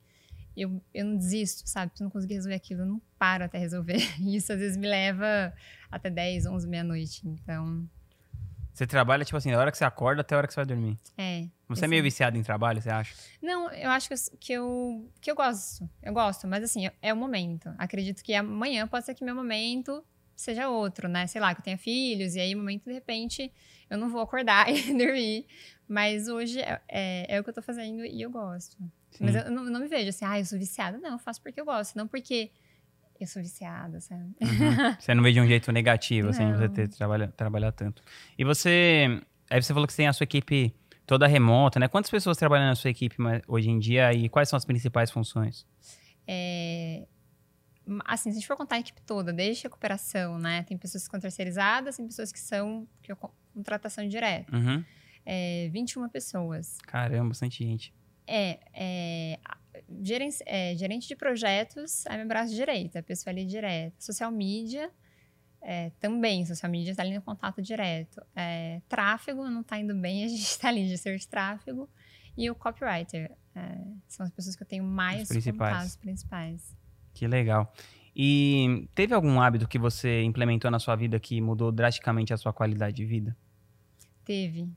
Eu, 0.55 0.81
eu 0.93 1.05
não 1.05 1.17
desisto, 1.17 1.67
sabe? 1.67 1.91
Se 1.95 2.01
eu 2.01 2.05
não 2.05 2.11
conseguir 2.11 2.35
resolver 2.35 2.55
aquilo, 2.55 2.81
eu 2.81 2.85
não 2.85 3.01
paro 3.19 3.43
até 3.43 3.57
resolver. 3.57 3.99
E 4.19 4.35
isso 4.37 4.51
às 4.51 4.59
vezes 4.59 4.77
me 4.77 4.87
leva 4.87 5.53
até 5.91 6.09
10, 6.09 6.45
11, 6.45 6.67
meia-noite. 6.67 7.27
Então. 7.27 7.87
Você 8.73 8.87
trabalha, 8.87 9.23
tipo 9.23 9.37
assim, 9.37 9.51
da 9.51 9.59
hora 9.59 9.71
que 9.71 9.77
você 9.77 9.85
acorda 9.85 10.21
até 10.21 10.35
a 10.35 10.37
hora 10.39 10.47
que 10.47 10.53
você 10.53 10.59
vai 10.59 10.65
dormir. 10.65 10.97
É. 11.17 11.47
Você 11.67 11.85
é 11.85 11.87
meio 11.87 12.03
viciado 12.03 12.37
em 12.37 12.43
trabalho, 12.43 12.81
você 12.81 12.89
acha? 12.89 13.15
Não, 13.41 13.71
eu 13.71 13.89
acho 13.89 14.07
que 14.09 14.13
eu, 14.13 14.17
que 14.39 14.53
eu, 14.53 15.11
que 15.21 15.31
eu 15.31 15.35
gosto. 15.35 15.89
Eu 16.01 16.13
gosto, 16.13 16.47
mas 16.47 16.63
assim, 16.63 16.89
é 17.01 17.13
o 17.13 17.17
momento. 17.17 17.73
Acredito 17.77 18.23
que 18.23 18.33
amanhã 18.33 18.87
pode 18.87 19.05
ser 19.05 19.15
que 19.15 19.23
meu 19.23 19.35
momento 19.35 20.03
seja 20.35 20.69
outro, 20.69 21.07
né? 21.07 21.27
Sei 21.27 21.39
lá, 21.39 21.53
que 21.53 21.61
eu 21.61 21.63
tenha 21.63 21.77
filhos, 21.77 22.35
e 22.35 22.39
aí, 22.39 22.53
no 22.53 22.61
momento, 22.61 22.85
de 22.85 22.93
repente, 22.93 23.51
eu 23.89 23.97
não 23.97 24.09
vou 24.09 24.21
acordar 24.21 24.67
e 24.73 24.93
dormir. 24.97 25.45
Mas 25.87 26.27
hoje 26.27 26.59
é, 26.59 26.81
é, 26.87 27.35
é, 27.35 27.39
o 27.39 27.43
que 27.43 27.49
eu 27.49 27.53
tô 27.53 27.61
fazendo 27.61 28.03
e 28.05 28.21
eu 28.21 28.29
gosto. 28.29 28.75
Sim. 29.11 29.23
Mas 29.23 29.35
eu 29.35 29.51
não, 29.51 29.65
não, 29.65 29.79
me 29.79 29.87
vejo 29.87 30.09
assim, 30.09 30.25
ah, 30.25 30.39
eu 30.39 30.45
sou 30.45 30.57
viciada. 30.57 30.97
Não, 30.97 31.13
eu 31.13 31.19
faço 31.19 31.41
porque 31.41 31.61
eu 31.61 31.65
gosto, 31.65 31.95
não 31.95 32.07
porque 32.07 32.51
eu 33.19 33.27
sou 33.27 33.41
viciada, 33.41 34.01
sabe? 34.01 34.23
Uhum. 34.41 34.95
Você 34.99 35.13
não 35.13 35.23
vê 35.23 35.31
de 35.31 35.39
um 35.39 35.47
jeito 35.47 35.71
negativo, 35.71 36.29
assim, 36.29 36.51
você 36.51 36.67
ter 36.67 36.89
trabalha, 36.89 37.27
trabalhar 37.29 37.71
tanto. 37.71 38.01
E 38.37 38.43
você. 38.43 39.21
Aí 39.49 39.61
você 39.61 39.73
falou 39.73 39.85
que 39.85 39.93
você 39.93 39.97
tem 39.97 40.07
a 40.07 40.13
sua 40.13 40.23
equipe 40.23 40.75
toda 41.05 41.27
remota, 41.27 41.79
né? 41.79 41.87
Quantas 41.87 42.09
pessoas 42.09 42.35
trabalham 42.35 42.65
na 42.65 42.75
sua 42.75 42.89
equipe 42.89 43.15
hoje 43.47 43.69
em 43.69 43.79
dia 43.79 44.11
e 44.11 44.27
quais 44.27 44.49
são 44.49 44.57
as 44.57 44.65
principais 44.65 45.11
funções? 45.11 45.65
É, 46.27 47.05
assim, 48.05 48.31
se 48.31 48.37
a 48.37 48.39
gente 48.39 48.47
for 48.47 48.57
contar 48.57 48.75
a 48.75 48.79
equipe 48.79 49.01
toda, 49.01 49.31
desde 49.31 49.67
a 49.67 49.69
cooperação, 49.69 50.37
né? 50.37 50.63
Tem 50.63 50.77
pessoas 50.77 51.05
que 51.05 51.11
são 51.11 51.19
terceirizadas, 51.19 51.97
tem 51.97 52.05
pessoas 52.05 52.31
que 52.31 52.39
são 52.39 52.87
que 53.01 53.11
é 53.11 53.15
contratação 53.53 54.07
direta. 54.07 54.55
Uhum. 54.55 54.83
É, 55.25 55.69
21 55.71 56.07
pessoas. 56.09 56.77
Caramba, 56.85 57.29
bastante 57.29 57.63
gente. 57.63 57.93
É, 58.27 58.59
é, 58.73 59.39
gerente, 60.01 60.37
é, 60.45 60.75
gerente 60.75 61.07
de 61.07 61.15
projetos 61.15 62.05
é 62.07 62.17
meu 62.17 62.27
braço 62.27 62.53
direito, 62.53 62.97
a 62.97 63.03
pessoa 63.03 63.31
ali 63.31 63.45
direta. 63.45 63.95
Social 63.99 64.31
media, 64.31 64.91
é, 65.61 65.91
também, 65.99 66.45
social 66.45 66.71
media 66.71 66.91
está 66.91 67.03
ali 67.03 67.15
no 67.15 67.21
contato 67.21 67.61
direto. 67.61 68.21
É, 68.35 68.81
tráfego 68.87 69.43
não 69.49 69.61
está 69.61 69.79
indo 69.79 69.95
bem, 69.95 70.23
a 70.25 70.27
gente 70.27 70.41
está 70.41 70.69
ali 70.69 70.87
de 70.87 70.97
ser 70.97 71.17
de 71.17 71.27
tráfego. 71.27 71.89
E 72.37 72.49
o 72.49 72.55
copywriter, 72.55 73.31
é, 73.55 73.77
são 74.07 74.25
as 74.25 74.31
pessoas 74.31 74.55
que 74.55 74.63
eu 74.63 74.67
tenho 74.67 74.83
mais 74.83 75.23
os 75.23 75.27
principais. 75.29 75.73
contatos 75.73 75.95
principais. 75.95 76.75
Que 77.15 77.27
legal. 77.27 77.73
E 78.13 78.87
teve 78.93 79.13
algum 79.13 79.41
hábito 79.41 79.67
que 79.67 79.79
você 79.79 80.21
implementou 80.21 80.69
na 80.69 80.79
sua 80.79 80.95
vida 80.97 81.17
que 81.17 81.39
mudou 81.39 81.71
drasticamente 81.71 82.33
a 82.33 82.37
sua 82.37 82.51
qualidade 82.51 82.97
de 82.97 83.05
vida? 83.05 83.35
Teve. 84.25 84.69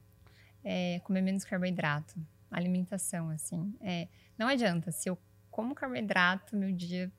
É, 0.62 1.00
comer 1.00 1.20
menos 1.20 1.44
carboidrato. 1.44 2.14
Alimentação, 2.50 3.28
assim. 3.30 3.74
É, 3.80 4.06
não 4.38 4.46
adianta. 4.46 4.92
Se 4.92 5.10
eu 5.10 5.18
como 5.50 5.74
carboidrato, 5.74 6.56
meu 6.56 6.72
dia 6.72 7.12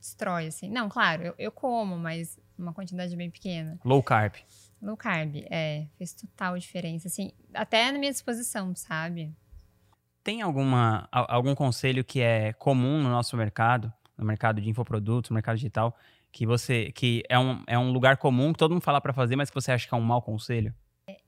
destrói, 0.00 0.46
assim. 0.46 0.70
Não, 0.70 0.88
claro, 0.88 1.22
eu, 1.22 1.34
eu 1.38 1.52
como, 1.52 1.98
mas 1.98 2.38
uma 2.58 2.72
quantidade 2.72 3.14
bem 3.14 3.30
pequena. 3.30 3.78
Low 3.84 4.02
carb. 4.02 4.34
Low 4.80 4.96
carb, 4.96 5.44
é. 5.50 5.86
Fez 5.98 6.14
total 6.14 6.58
diferença, 6.58 7.08
assim. 7.08 7.32
Até 7.52 7.92
na 7.92 7.98
minha 7.98 8.12
disposição, 8.12 8.74
sabe? 8.74 9.30
Tem 10.22 10.40
alguma, 10.40 11.06
algum 11.12 11.54
conselho 11.54 12.02
que 12.02 12.20
é 12.20 12.54
comum 12.54 13.02
no 13.02 13.10
nosso 13.10 13.36
mercado 13.36 13.92
no 14.16 14.24
mercado 14.24 14.60
de 14.60 14.68
infoprodutos, 14.68 15.30
no 15.30 15.34
mercado 15.34 15.56
digital, 15.56 15.96
que 16.32 16.46
você 16.46 16.92
que 16.92 17.22
é 17.28 17.38
um, 17.38 17.62
é 17.66 17.78
um 17.78 17.92
lugar 17.92 18.16
comum 18.16 18.52
que 18.52 18.58
todo 18.58 18.72
mundo 18.72 18.82
fala 18.82 19.00
para 19.00 19.12
fazer, 19.12 19.36
mas 19.36 19.50
que 19.50 19.54
você 19.54 19.72
acha 19.72 19.88
que 19.88 19.94
é 19.94 19.96
um 19.96 20.02
mau 20.02 20.22
conselho? 20.22 20.74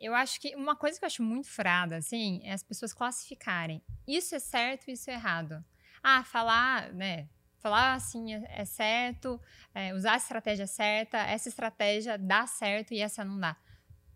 Eu 0.00 0.14
acho 0.14 0.40
que 0.40 0.54
uma 0.56 0.74
coisa 0.74 0.98
que 0.98 1.04
eu 1.04 1.06
acho 1.06 1.22
muito 1.22 1.48
frada, 1.48 1.96
assim, 1.96 2.40
é 2.44 2.52
as 2.52 2.62
pessoas 2.62 2.94
classificarem. 2.94 3.82
Isso 4.06 4.34
é 4.34 4.38
certo, 4.38 4.90
isso 4.90 5.10
é 5.10 5.14
errado. 5.14 5.62
Ah, 6.02 6.24
falar, 6.24 6.92
né? 6.92 7.28
Falar 7.58 7.94
assim 7.94 8.34
é, 8.34 8.44
é 8.48 8.64
certo, 8.64 9.40
é, 9.74 9.92
usar 9.92 10.12
a 10.12 10.16
estratégia 10.16 10.66
certa, 10.66 11.18
essa 11.18 11.48
estratégia 11.48 12.16
dá 12.16 12.46
certo 12.46 12.94
e 12.94 13.00
essa 13.00 13.24
não 13.24 13.38
dá. 13.38 13.56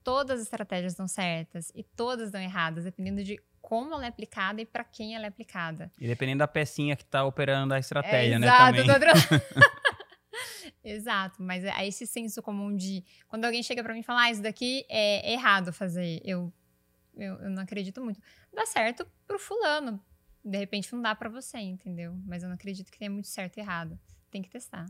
Todas 0.03 0.41
as 0.41 0.47
estratégias 0.47 0.95
dão 0.95 1.07
certas 1.07 1.71
e 1.75 1.83
todas 1.83 2.31
dão 2.31 2.41
erradas, 2.41 2.85
dependendo 2.85 3.23
de 3.23 3.39
como 3.61 3.95
ela 3.95 4.05
é 4.05 4.09
aplicada 4.09 4.61
e 4.61 4.67
para 4.67 4.85
quem 4.85 5.15
ela 5.15 5.25
é 5.27 5.29
aplicada. 5.29 5.91
E 5.99 6.07
dependendo 6.07 6.39
da 6.39 6.49
pecinha 6.49 6.97
que 6.97 7.03
está 7.03 7.25
operando 7.25 7.75
a 7.75 7.79
estratégia, 7.79 8.37
é, 8.37 8.39
né? 8.39 8.47
Exato, 8.47 8.77
também. 8.77 8.87
Exato, 10.83 11.43
mas 11.43 11.65
é 11.65 11.87
esse 11.87 12.07
senso 12.07 12.43
comum 12.43 12.75
de 12.75 13.05
quando 13.29 13.45
alguém 13.45 13.63
chega 13.63 13.83
para 13.83 13.93
mim 13.93 14.01
e 14.01 14.03
fala, 14.03 14.23
ah, 14.23 14.31
isso 14.31 14.43
daqui 14.43 14.85
é 14.89 15.33
errado 15.33 15.73
fazer, 15.73 16.21
eu, 16.25 16.53
eu, 17.17 17.35
eu 17.37 17.51
não 17.51 17.63
acredito 17.63 18.03
muito. 18.03 18.21
Dá 18.53 18.65
certo 18.67 19.07
pro 19.27 19.39
fulano, 19.39 20.01
de 20.45 20.59
repente 20.59 20.93
não 20.93 21.03
dá 21.03 21.15
para 21.15 21.29
você, 21.29 21.59
entendeu? 21.59 22.17
Mas 22.27 22.43
eu 22.43 22.49
não 22.49 22.55
acredito 22.55 22.91
que 22.91 22.99
tenha 22.99 23.11
muito 23.11 23.29
certo 23.29 23.59
e 23.59 23.61
errado. 23.61 23.99
Tem 24.31 24.43
que 24.43 24.49
testar. 24.49 24.87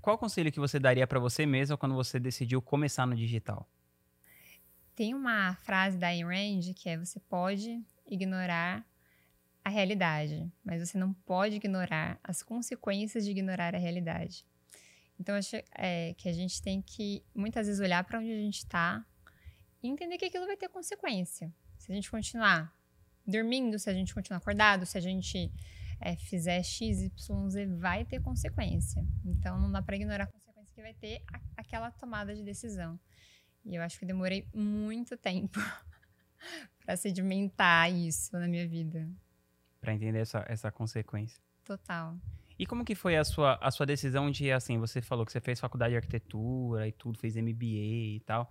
Qual 0.00 0.16
conselho 0.18 0.52
que 0.52 0.60
você 0.60 0.78
daria 0.78 1.06
para 1.06 1.18
você 1.18 1.44
mesma 1.44 1.76
quando 1.76 1.94
você 1.94 2.18
decidiu 2.18 2.62
começar 2.62 3.06
no 3.06 3.14
digital? 3.14 3.68
Tem 4.96 5.14
uma 5.14 5.54
frase 5.56 5.98
da 5.98 6.08
Ayn 6.08 6.24
Rand 6.24 6.72
que 6.74 6.88
é: 6.88 6.96
você 6.96 7.20
pode 7.20 7.84
ignorar 8.06 8.84
a 9.62 9.68
realidade, 9.68 10.50
mas 10.64 10.88
você 10.88 10.96
não 10.96 11.12
pode 11.12 11.56
ignorar 11.56 12.18
as 12.24 12.42
consequências 12.42 13.24
de 13.24 13.30
ignorar 13.30 13.74
a 13.74 13.78
realidade. 13.78 14.44
Então, 15.20 15.34
acho 15.34 15.56
é, 15.74 16.14
que 16.14 16.28
a 16.28 16.32
gente 16.32 16.62
tem 16.62 16.80
que 16.80 17.22
muitas 17.34 17.66
vezes 17.66 17.80
olhar 17.80 18.02
para 18.04 18.18
onde 18.20 18.32
a 18.32 18.38
gente 18.38 18.58
está 18.58 19.04
e 19.82 19.88
entender 19.88 20.16
que 20.16 20.24
aquilo 20.24 20.46
vai 20.46 20.56
ter 20.56 20.68
consequência. 20.68 21.52
Se 21.78 21.92
a 21.92 21.94
gente 21.94 22.10
continuar 22.10 22.74
dormindo, 23.26 23.78
se 23.78 23.90
a 23.90 23.94
gente 23.94 24.14
continuar 24.14 24.38
acordado, 24.38 24.86
se 24.86 24.96
a 24.96 25.00
gente 25.00 25.52
é, 26.00 26.16
fizer 26.16 26.62
X, 26.62 27.02
Y, 27.02 27.50
Z, 27.50 27.66
vai 27.66 28.04
ter 28.04 28.20
consequência. 28.20 29.04
Então 29.24 29.60
não 29.60 29.70
dá 29.70 29.82
para 29.82 29.96
ignorar 29.96 30.24
a 30.24 30.26
consequência 30.26 30.72
que 30.74 30.80
vai 30.80 30.94
ter 30.94 31.22
a, 31.32 31.40
aquela 31.56 31.90
tomada 31.90 32.34
de 32.34 32.42
decisão. 32.42 32.98
E 33.66 33.74
eu 33.74 33.82
acho 33.82 33.98
que 33.98 34.06
demorei 34.06 34.46
muito 34.54 35.16
tempo 35.16 35.58
para 36.84 36.96
sedimentar 36.96 37.92
isso 37.92 38.32
na 38.38 38.46
minha 38.46 38.66
vida. 38.66 39.08
Para 39.80 39.92
entender 39.92 40.20
essa, 40.20 40.44
essa 40.48 40.70
consequência. 40.70 41.40
Total. 41.64 42.16
E 42.58 42.64
como 42.64 42.84
que 42.84 42.94
foi 42.94 43.16
a 43.16 43.24
sua, 43.24 43.58
a 43.60 43.70
sua 43.70 43.84
decisão 43.84 44.30
de, 44.30 44.50
assim, 44.50 44.78
você 44.78 45.02
falou 45.02 45.26
que 45.26 45.32
você 45.32 45.40
fez 45.40 45.60
faculdade 45.60 45.90
de 45.90 45.96
arquitetura 45.96 46.86
e 46.88 46.92
tudo, 46.92 47.18
fez 47.18 47.36
MBA 47.36 48.16
e 48.16 48.22
tal. 48.24 48.50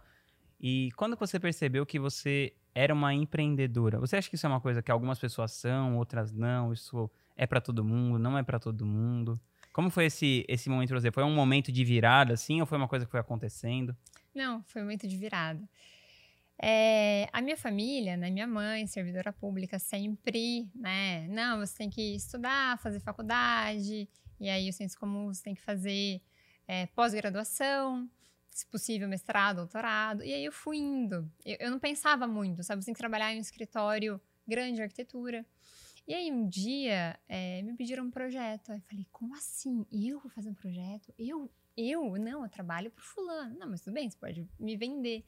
E 0.60 0.92
quando 0.96 1.16
você 1.16 1.40
percebeu 1.40 1.86
que 1.86 1.98
você 1.98 2.54
era 2.74 2.94
uma 2.94 3.14
empreendedora, 3.14 3.98
você 4.00 4.18
acha 4.18 4.30
que 4.30 4.36
isso 4.36 4.46
é 4.46 4.50
uma 4.50 4.62
coisa 4.62 4.82
que 4.82 4.92
algumas 4.92 5.18
pessoas 5.18 5.54
são, 5.54 5.98
outras 5.98 6.32
não? 6.34 6.74
Isso 6.74 7.10
é 7.36 7.48
para 7.48 7.62
todo 7.62 7.84
mundo, 7.84 8.20
não 8.20 8.38
é 8.38 8.44
para 8.44 8.60
todo 8.60 8.86
mundo? 8.86 9.40
Como 9.72 9.90
foi 9.90 10.06
esse, 10.06 10.46
esse 10.48 10.70
momento 10.70 10.94
você? 10.94 11.12
Foi 11.12 11.24
um 11.24 11.34
momento 11.34 11.72
de 11.72 11.84
virada, 11.84 12.34
assim, 12.34 12.62
ou 12.62 12.68
foi 12.68 12.78
uma 12.78 12.88
coisa 12.88 13.06
que 13.06 13.12
foi 13.12 13.20
acontecendo? 13.20 13.96
Não, 14.36 14.62
foi 14.64 14.82
momento 14.82 15.08
de 15.08 15.18
virada. 15.18 15.68
É, 16.62 17.28
a 17.34 17.42
minha 17.42 17.58
família, 17.58 18.16
né, 18.16 18.30
minha 18.30 18.48
mãe, 18.48 18.86
servidora 18.88 19.34
pública, 19.34 19.80
sempre, 19.80 20.70
né, 20.76 21.28
não, 21.28 21.60
você 21.60 21.78
tem 21.78 21.90
que 21.90 22.16
estudar, 22.16 22.78
fazer 22.80 23.00
faculdade, 23.00 24.08
e 24.40 24.50
aí 24.50 24.70
o 24.70 24.74
senso 24.74 24.98
comum 24.98 25.34
você 25.34 25.44
tem 25.44 25.56
que 25.56 25.62
fazer 25.62 26.22
é, 26.68 26.86
pós-graduação, 26.88 28.10
se 28.50 28.66
possível 28.68 29.08
mestrado, 29.08 29.58
doutorado, 29.58 30.24
e 30.24 30.34
aí 30.34 30.46
eu 30.46 30.52
fui 30.52 30.78
indo. 30.78 31.30
Eu, 31.46 31.58
eu, 31.60 31.72
não 31.72 31.80
pensava 31.80 32.26
muito, 32.26 32.64
sabe, 32.64 32.82
você 32.82 32.86
tem 32.86 32.94
que 32.94 33.00
trabalhar 33.00 33.34
em 33.34 33.38
um 33.38 33.42
escritório 33.42 34.20
grande 34.48 34.76
de 34.76 34.82
arquitetura. 34.82 35.46
E 36.08 36.14
aí 36.14 36.32
um 36.32 36.48
dia 36.48 37.20
é, 37.28 37.62
me 37.64 37.74
pediram 37.74 38.06
um 38.06 38.12
projeto, 38.12 38.72
aí 38.72 38.78
eu 38.78 38.84
falei, 38.84 39.06
como 39.12 39.36
assim? 39.36 39.86
Eu 39.92 40.20
vou 40.20 40.32
fazer 40.32 40.50
um 40.50 40.54
projeto? 40.54 41.14
Eu? 41.18 41.52
Eu? 41.78 42.18
Não, 42.18 42.44
eu 42.44 42.50
trabalho 42.50 42.92
pro 42.92 43.04
fulano. 43.04 43.58
Não, 43.58 43.70
mas 43.70 43.82
tudo 43.82 43.94
bem, 43.94 44.10
você 44.10 44.18
pode 44.18 44.48
me 44.60 44.76
vender. 44.78 45.26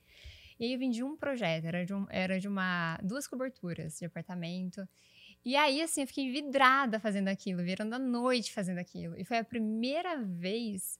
E 0.59 0.65
aí 0.65 0.73
eu 0.73 0.79
vendi 0.79 1.03
um 1.03 1.15
projeto, 1.15 1.65
era 1.65 1.85
de, 1.85 1.93
um, 1.93 2.07
era 2.09 2.39
de 2.39 2.47
uma 2.47 2.97
duas 3.03 3.27
coberturas 3.27 3.99
de 3.99 4.05
apartamento. 4.05 4.87
E 5.45 5.55
aí, 5.55 5.81
assim, 5.81 6.01
eu 6.01 6.07
fiquei 6.07 6.31
vidrada 6.31 6.99
fazendo 6.99 7.27
aquilo, 7.27 7.63
virando 7.63 7.93
a 7.93 7.99
noite 7.99 8.51
fazendo 8.51 8.79
aquilo. 8.79 9.17
E 9.17 9.23
foi 9.23 9.37
a 9.37 9.43
primeira 9.43 10.17
vez 10.17 10.99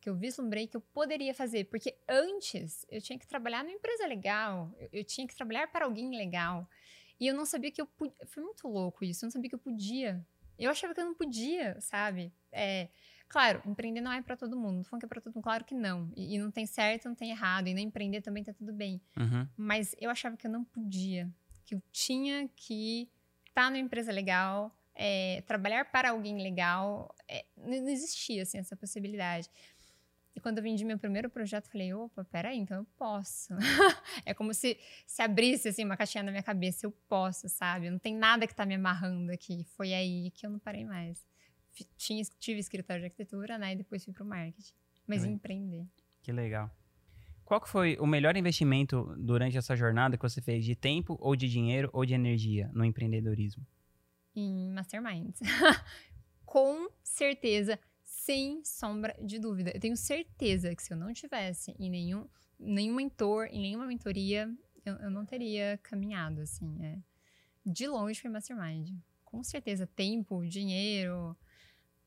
que 0.00 0.08
eu 0.08 0.14
vislumbrei 0.14 0.66
que 0.66 0.76
eu 0.76 0.80
poderia 0.80 1.34
fazer. 1.34 1.64
Porque 1.64 1.96
antes 2.08 2.86
eu 2.88 3.00
tinha 3.00 3.18
que 3.18 3.26
trabalhar 3.26 3.64
numa 3.64 3.74
empresa 3.74 4.06
legal, 4.06 4.72
eu, 4.78 4.88
eu 4.92 5.04
tinha 5.04 5.26
que 5.26 5.34
trabalhar 5.34 5.66
para 5.68 5.84
alguém 5.84 6.16
legal. 6.16 6.68
E 7.18 7.26
eu 7.26 7.34
não 7.34 7.44
sabia 7.44 7.70
que 7.70 7.80
eu 7.80 7.86
podia. 7.86 8.14
Foi 8.26 8.42
muito 8.42 8.68
louco 8.68 9.04
isso, 9.04 9.24
eu 9.24 9.26
não 9.26 9.32
sabia 9.32 9.48
que 9.48 9.54
eu 9.54 9.58
podia. 9.58 10.24
Eu 10.58 10.70
achava 10.70 10.94
que 10.94 11.00
eu 11.00 11.04
não 11.04 11.14
podia, 11.14 11.80
sabe? 11.80 12.32
É, 12.52 12.88
Claro, 13.28 13.62
empreender 13.66 14.00
não 14.00 14.10
é 14.10 14.22
para 14.22 14.36
todo 14.36 14.56
mundo. 14.56 14.86
Não 14.90 14.98
que 14.98 15.04
é 15.04 15.08
pra 15.08 15.20
todo 15.20 15.34
mundo, 15.34 15.44
claro 15.44 15.64
que 15.64 15.74
não. 15.74 16.10
E, 16.16 16.34
e, 16.34 16.38
não 16.38 16.50
tem 16.50 16.64
certo, 16.64 17.08
não 17.08 17.14
tem 17.14 17.30
errado. 17.30 17.68
E 17.68 17.74
nem 17.74 17.86
empreender 17.86 18.22
também 18.22 18.42
tá 18.42 18.52
tudo 18.52 18.72
bem. 18.72 19.00
Uhum. 19.16 19.46
Mas 19.56 19.94
eu 20.00 20.10
achava 20.10 20.36
que 20.36 20.46
eu 20.46 20.50
não 20.50 20.64
podia. 20.64 21.28
Que 21.66 21.74
eu 21.74 21.82
tinha 21.92 22.48
que 22.56 23.08
estar 23.46 23.64
tá 23.64 23.70
numa 23.70 23.78
empresa 23.78 24.10
legal, 24.10 24.74
é, 24.94 25.42
trabalhar 25.46 25.84
para 25.84 26.10
alguém 26.10 26.42
legal. 26.42 27.14
É, 27.28 27.44
não 27.56 27.88
existia, 27.88 28.42
assim, 28.42 28.58
essa 28.58 28.74
possibilidade. 28.74 29.50
E 30.34 30.40
quando 30.40 30.58
eu 30.58 30.62
vendi 30.62 30.84
meu 30.84 30.98
primeiro 30.98 31.28
projeto, 31.28 31.66
eu 31.66 31.72
falei, 31.72 31.92
opa, 31.92 32.24
peraí, 32.24 32.56
então 32.58 32.78
eu 32.78 32.86
posso. 32.96 33.52
é 34.24 34.32
como 34.32 34.54
se 34.54 34.78
se 35.06 35.20
abrisse, 35.20 35.68
assim, 35.68 35.84
uma 35.84 35.96
caixinha 35.96 36.22
na 36.22 36.30
minha 36.30 36.42
cabeça. 36.42 36.86
Eu 36.86 36.92
posso, 37.08 37.46
sabe? 37.48 37.90
Não 37.90 37.98
tem 37.98 38.14
nada 38.14 38.46
que 38.46 38.54
tá 38.54 38.64
me 38.64 38.76
amarrando 38.76 39.32
aqui. 39.32 39.64
Foi 39.76 39.92
aí 39.92 40.30
que 40.30 40.46
eu 40.46 40.50
não 40.50 40.58
parei 40.58 40.84
mais 40.86 41.26
tinha, 41.96 42.22
tive 42.38 42.60
escritório 42.60 43.02
de 43.02 43.06
arquitetura, 43.06 43.58
né? 43.58 43.72
E 43.72 43.76
depois 43.76 44.04
fui 44.04 44.12
para 44.12 44.24
o 44.24 44.26
marketing. 44.26 44.72
Mas 45.06 45.24
é. 45.24 45.28
empreender. 45.28 45.86
Que 46.22 46.32
legal. 46.32 46.70
Qual 47.44 47.62
que 47.62 47.68
foi 47.68 47.96
o 47.98 48.06
melhor 48.06 48.36
investimento 48.36 49.14
durante 49.16 49.56
essa 49.56 49.74
jornada 49.74 50.18
que 50.18 50.22
você 50.22 50.42
fez 50.42 50.64
de 50.64 50.76
tempo 50.76 51.16
ou 51.18 51.34
de 51.34 51.48
dinheiro 51.48 51.88
ou 51.94 52.04
de 52.04 52.12
energia 52.12 52.70
no 52.74 52.84
empreendedorismo? 52.84 53.66
Em 54.36 54.70
masterminds. 54.70 55.40
Com 56.44 56.90
certeza, 57.02 57.78
sem 58.04 58.62
sombra 58.64 59.16
de 59.22 59.38
dúvida. 59.38 59.70
Eu 59.74 59.80
tenho 59.80 59.96
certeza 59.96 60.74
que 60.74 60.82
se 60.82 60.92
eu 60.92 60.96
não 60.98 61.10
tivesse 61.14 61.74
em 61.78 61.88
nenhum, 61.88 62.28
nenhum 62.58 62.94
mentor, 62.94 63.48
em 63.50 63.62
nenhuma 63.62 63.86
mentoria, 63.86 64.54
eu, 64.84 64.96
eu 64.96 65.10
não 65.10 65.24
teria 65.24 65.78
caminhado, 65.82 66.42
assim. 66.42 66.76
É. 66.84 66.98
De 67.64 67.86
longe 67.86 68.20
foi 68.20 68.30
mastermind. 68.30 68.94
Com 69.24 69.42
certeza, 69.42 69.86
tempo, 69.86 70.46
dinheiro, 70.46 71.34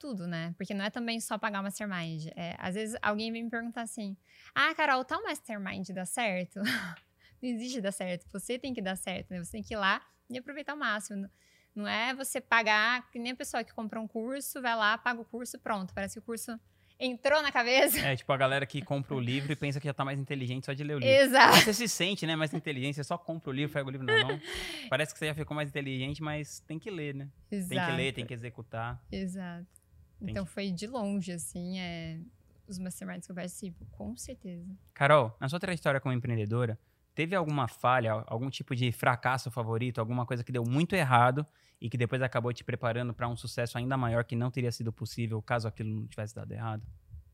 tudo, 0.02 0.26
né? 0.26 0.56
Porque 0.58 0.74
não 0.74 0.84
é 0.84 0.90
também 0.90 1.20
só 1.20 1.38
pagar 1.38 1.60
o 1.60 1.64
mastermind. 1.64 2.26
É, 2.36 2.56
às 2.58 2.74
vezes 2.74 2.98
alguém 3.04 3.32
vem 3.32 3.44
me 3.44 3.50
perguntar 3.52 3.84
assim: 3.84 4.18
Ah, 4.56 4.74
Carol, 4.74 5.06
tal 5.06 5.22
mastermind 5.22 5.88
dá 5.92 6.06
certo? 6.06 6.60
não 7.40 7.50
existe 7.50 7.80
dar 7.80 7.92
certo. 7.92 8.26
Você 8.34 8.58
tem 8.58 8.74
que 8.74 8.82
dar 8.82 8.96
certo, 8.96 9.30
né? 9.30 9.44
Você 9.44 9.52
tem 9.52 9.62
que 9.62 9.76
ir 9.76 9.78
lá 9.78 10.02
e 10.28 10.40
aproveitar 10.40 10.74
o 10.74 10.78
máximo. 10.78 11.30
Não 11.76 11.88
é 11.88 12.14
você 12.16 12.42
pagar, 12.42 13.10
que 13.12 13.20
nem 13.20 13.32
a 13.32 13.36
pessoa 13.36 13.64
que 13.64 13.72
compra 13.72 14.02
um 14.02 14.08
curso, 14.08 14.60
vai 14.62 14.76
lá, 14.76 14.98
paga 14.98 15.22
o 15.22 15.26
curso, 15.26 15.58
pronto. 15.60 15.94
Parece 15.94 16.16
que 16.16 16.20
o 16.20 16.24
curso 16.24 16.60
entrou 17.00 17.42
na 17.42 17.52
cabeça. 17.52 18.00
É, 18.00 18.16
tipo 18.16 18.32
a 18.34 18.38
galera 18.38 18.66
que 18.66 18.82
compra 18.82 19.16
o 19.16 19.20
livro 19.20 19.52
e 19.52 19.56
pensa 19.56 19.80
que 19.80 19.88
já 19.88 19.94
tá 19.94 20.04
mais 20.04 20.20
inteligente 20.20 20.66
só 20.66 20.74
de 20.74 20.84
ler 20.84 20.96
o 20.96 21.00
livro. 21.00 21.14
Exato. 21.14 21.58
Você 21.58 21.74
se 21.74 21.88
sente, 21.88 22.26
né, 22.26 22.36
mais 22.36 22.54
inteligente, 22.54 22.96
você 22.96 23.04
só 23.04 23.18
compra 23.18 23.52
o 23.52 23.54
livro, 23.54 23.72
pega 23.72 23.88
o 23.88 23.92
livro 23.92 24.06
na 24.06 24.26
mão. 24.26 24.42
Parece 24.90 25.14
que 25.14 25.20
você 25.20 25.28
já 25.28 25.36
ficou 25.36 25.56
mais 25.56 25.70
inteligente, 25.70 26.22
mas 26.22 26.60
tem 26.62 26.78
que 26.78 26.90
ler, 26.90 27.14
né? 27.14 27.30
Exato. 27.52 27.70
Tem 27.70 27.86
que 27.86 27.92
ler, 27.92 28.14
tem 28.14 28.26
que 28.26 28.34
executar. 28.34 29.02
Exato. 29.12 29.81
Entendi. 30.22 30.32
Então 30.32 30.46
foi 30.46 30.72
de 30.72 30.86
longe, 30.86 31.32
assim, 31.32 31.80
é, 31.80 32.20
os 32.68 32.78
masterminds 32.78 33.26
que 33.26 33.32
eu 33.32 33.36
participo, 33.36 33.86
com 33.92 34.16
certeza. 34.16 34.70
Carol, 34.94 35.36
na 35.40 35.50
sua 35.50 35.60
trajetória 35.60 36.00
como 36.00 36.14
empreendedora, 36.14 36.80
teve 37.16 37.36
alguma 37.36 37.68
falha, 37.68 38.12
algum 38.28 38.50
tipo 38.50 38.76
de 38.76 38.92
fracasso 38.92 39.50
favorito, 39.50 40.00
alguma 40.00 40.26
coisa 40.26 40.44
que 40.44 40.52
deu 40.52 40.64
muito 40.64 40.96
errado 40.96 41.46
e 41.80 41.90
que 41.90 41.98
depois 41.98 42.22
acabou 42.22 42.54
te 42.54 42.64
preparando 42.64 43.14
para 43.14 43.28
um 43.28 43.36
sucesso 43.36 43.78
ainda 43.78 43.98
maior 43.98 44.24
que 44.24 44.36
não 44.36 44.52
teria 44.52 44.72
sido 44.72 44.94
possível 44.94 45.42
caso 45.42 45.68
aquilo 45.68 45.90
não 45.90 46.08
tivesse 46.08 46.36
dado 46.36 46.52
errado? 46.52 46.84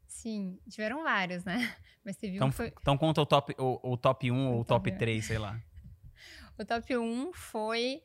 Sim, 0.08 0.58
tiveram 0.70 1.04
vários, 1.04 1.44
né? 1.44 1.76
Mas 2.04 2.16
teve 2.16 2.38
então, 2.38 2.48
um 2.48 2.52
foi... 2.52 2.74
então 2.80 2.98
conta 2.98 3.22
o 3.22 3.26
top, 3.26 3.54
o, 3.60 3.92
o 3.92 3.98
top 3.98 4.32
1 4.32 4.48
ou 4.48 4.62
o 4.62 4.66
top 4.66 4.90
3, 4.90 5.26
sei 5.26 5.38
lá. 5.38 5.60
o 6.58 6.64
top 6.64 6.98
1 6.98 7.34
foi 7.34 8.02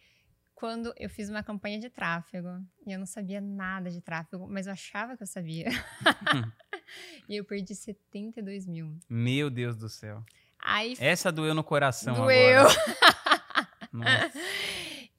quando 0.63 0.95
eu 0.97 1.11
fiz 1.11 1.29
uma 1.29 1.43
campanha 1.43 1.77
de 1.81 1.91
tráfego 1.91 2.65
e 2.87 2.93
eu 2.93 2.99
não 3.01 3.05
sabia 3.05 3.41
nada 3.41 3.91
de 3.91 4.01
tráfego, 4.01 4.47
mas 4.49 4.69
eu 4.69 4.73
achava 4.73 5.17
que 5.17 5.25
eu 5.25 5.27
sabia. 5.27 5.67
e 7.29 7.35
eu 7.35 7.45
perdi 7.45 7.75
72 7.75 8.65
mil. 8.69 8.97
Meu 9.11 9.51
Deus 9.51 9.77
do 9.77 9.89
céu. 9.89 10.25
Aí, 10.61 10.95
Essa 11.01 11.33
doeu 11.33 11.53
no 11.53 11.65
coração 11.65 12.15
doeu. 12.15 12.61
agora. 12.61 14.33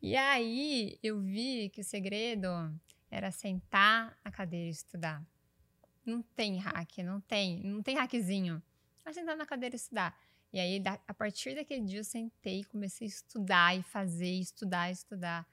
E 0.02 0.16
aí 0.18 0.98
eu 1.02 1.20
vi 1.22 1.70
que 1.70 1.80
o 1.80 1.84
segredo 1.84 2.48
era 3.10 3.30
sentar 3.30 4.18
na 4.24 4.32
cadeira 4.32 4.68
e 4.68 4.72
estudar. 4.72 5.22
Não 6.06 6.22
tem 6.22 6.58
hack, 6.58 6.98
não 7.00 7.20
tem, 7.22 7.62
não 7.64 7.82
tem 7.82 7.96
hackzinho. 7.98 8.62
Mas 9.06 9.16
sentar 9.16 9.36
na 9.38 9.46
cadeira 9.46 9.76
e 9.76 9.78
estudar. 9.78 10.18
E 10.54 10.60
aí, 10.60 10.84
a 11.08 11.14
partir 11.16 11.56
daquele 11.56 11.84
dia, 11.84 12.00
eu 12.00 12.04
sentei 12.04 12.60
e 12.60 12.64
comecei 12.64 13.08
a 13.08 13.10
estudar 13.10 13.76
e 13.76 13.82
fazer, 13.82 14.30
estudar, 14.30 14.92
estudar. 14.92 15.48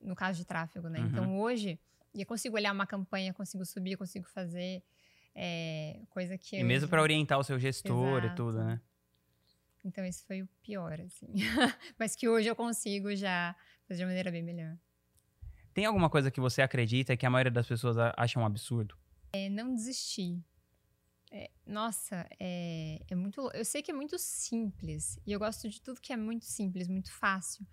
No 0.00 0.14
caso 0.14 0.38
de 0.38 0.44
tráfego, 0.44 0.88
né? 0.88 1.00
Então, 1.00 1.24
uhum. 1.24 1.30
Então, 1.30 1.40
hoje, 1.40 1.80
eu 2.14 2.24
consigo 2.24 2.54
olhar 2.56 2.72
uma 2.72 2.86
campanha, 2.86 3.34
consigo 3.34 3.64
subir, 3.64 3.96
consigo 3.96 4.26
fazer 4.28 4.80
é, 5.34 5.98
coisa 6.08 6.38
que... 6.38 6.56
E 6.56 6.62
mesmo 6.62 6.88
para 6.88 7.02
orientar 7.02 7.36
o 7.36 7.42
seu 7.42 7.58
gestor 7.58 8.18
Exato. 8.18 8.26
e 8.26 8.36
tudo, 8.36 8.62
né? 8.62 8.80
Então, 9.84 10.04
esse 10.04 10.24
foi 10.24 10.42
o 10.42 10.48
pior, 10.62 11.00
assim. 11.00 11.26
Mas 11.98 12.14
que 12.14 12.28
hoje 12.28 12.48
eu 12.48 12.54
consigo 12.54 13.14
já 13.16 13.56
fazer 13.88 14.00
de 14.00 14.06
maneira 14.06 14.30
bem 14.30 14.42
melhor. 14.42 14.76
Tem 15.72 15.84
alguma 15.84 16.08
coisa 16.08 16.30
que 16.30 16.40
você 16.40 16.62
acredita 16.62 17.16
que 17.16 17.26
a 17.26 17.30
maioria 17.30 17.50
das 17.50 17.66
pessoas 17.66 17.96
acham 18.16 18.42
um 18.42 18.46
absurdo? 18.46 18.96
É 19.32 19.48
não 19.48 19.74
desistir. 19.74 20.40
É, 21.36 21.50
nossa, 21.66 22.28
é, 22.38 23.00
é 23.08 23.14
muito. 23.16 23.50
Eu 23.52 23.64
sei 23.64 23.82
que 23.82 23.90
é 23.90 23.94
muito 23.94 24.16
simples. 24.16 25.18
E 25.26 25.32
eu 25.32 25.38
gosto 25.40 25.68
de 25.68 25.82
tudo 25.82 26.00
que 26.00 26.12
é 26.12 26.16
muito 26.16 26.44
simples, 26.44 26.86
muito 26.86 27.12
fácil, 27.12 27.66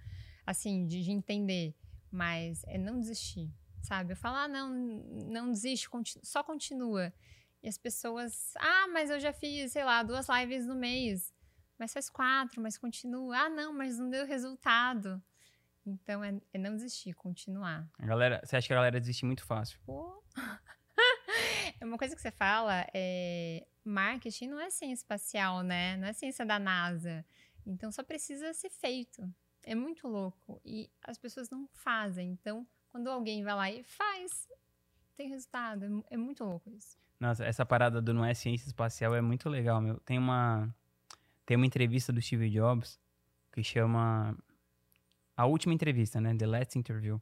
assim, 0.43 0.87
de, 0.87 1.03
de 1.03 1.11
entender. 1.11 1.75
Mas 2.09 2.63
é 2.65 2.79
não 2.79 2.99
desistir, 2.99 3.53
sabe? 3.83 4.13
Eu 4.13 4.17
falo, 4.17 4.37
ah, 4.37 4.47
não, 4.47 4.73
não 4.73 5.51
desiste, 5.51 5.87
continu, 5.87 6.25
só 6.25 6.43
continua. 6.43 7.13
E 7.61 7.69
as 7.69 7.77
pessoas, 7.77 8.51
ah, 8.57 8.87
mas 8.87 9.11
eu 9.11 9.19
já 9.19 9.31
fiz, 9.31 9.73
sei 9.73 9.83
lá, 9.83 10.01
duas 10.01 10.25
lives 10.27 10.65
no 10.65 10.73
mês. 10.73 11.31
Mas 11.77 11.93
faz 11.93 12.09
quatro, 12.09 12.59
mas 12.59 12.79
continua. 12.79 13.37
Ah, 13.37 13.49
não, 13.49 13.71
mas 13.71 13.99
não 13.99 14.09
deu 14.09 14.25
resultado. 14.25 15.21
Então 15.85 16.23
é, 16.23 16.35
é 16.51 16.57
não 16.57 16.75
desistir, 16.75 17.13
continuar. 17.13 17.87
A 17.99 18.05
galera, 18.07 18.41
você 18.43 18.55
acha 18.55 18.65
que 18.65 18.73
a 18.73 18.77
galera 18.77 18.99
desiste 18.99 19.23
muito 19.23 19.45
fácil? 19.45 19.79
Pô. 19.85 20.23
Uma 21.81 21.97
coisa 21.97 22.15
que 22.15 22.21
você 22.21 22.31
fala, 22.31 22.85
é, 22.93 23.65
marketing 23.83 24.47
não 24.47 24.59
é 24.59 24.69
ciência 24.69 25.03
espacial, 25.03 25.61
né? 25.61 25.97
Não 25.97 26.07
é 26.07 26.13
ciência 26.13 26.45
da 26.45 26.59
NASA. 26.59 27.25
Então 27.65 27.91
só 27.91 28.03
precisa 28.03 28.53
ser 28.53 28.69
feito. 28.69 29.27
É 29.63 29.75
muito 29.75 30.07
louco. 30.07 30.61
E 30.63 30.89
as 31.03 31.17
pessoas 31.17 31.49
não 31.49 31.67
fazem. 31.73 32.31
Então 32.31 32.67
quando 32.91 33.09
alguém 33.09 33.43
vai 33.43 33.55
lá 33.55 33.71
e 33.71 33.83
faz, 33.83 34.47
tem 35.15 35.29
resultado. 35.29 35.85
É, 36.09 36.15
é 36.15 36.17
muito 36.17 36.43
louco 36.43 36.69
isso. 36.69 36.97
Nossa, 37.19 37.45
essa 37.45 37.65
parada 37.65 38.01
do 38.01 38.13
não 38.13 38.25
é 38.25 38.33
ciência 38.33 38.67
espacial 38.67 39.15
é 39.15 39.21
muito 39.21 39.49
legal, 39.49 39.79
meu. 39.79 39.99
Tem 39.99 40.17
uma 40.17 40.73
tem 41.45 41.57
uma 41.57 41.65
entrevista 41.65 42.13
do 42.13 42.21
Steve 42.21 42.49
Jobs 42.49 42.99
que 43.51 43.63
chama 43.63 44.37
a 45.35 45.45
última 45.45 45.73
entrevista, 45.73 46.21
né? 46.21 46.35
The 46.35 46.47
Last 46.47 46.77
Interview. 46.77 47.21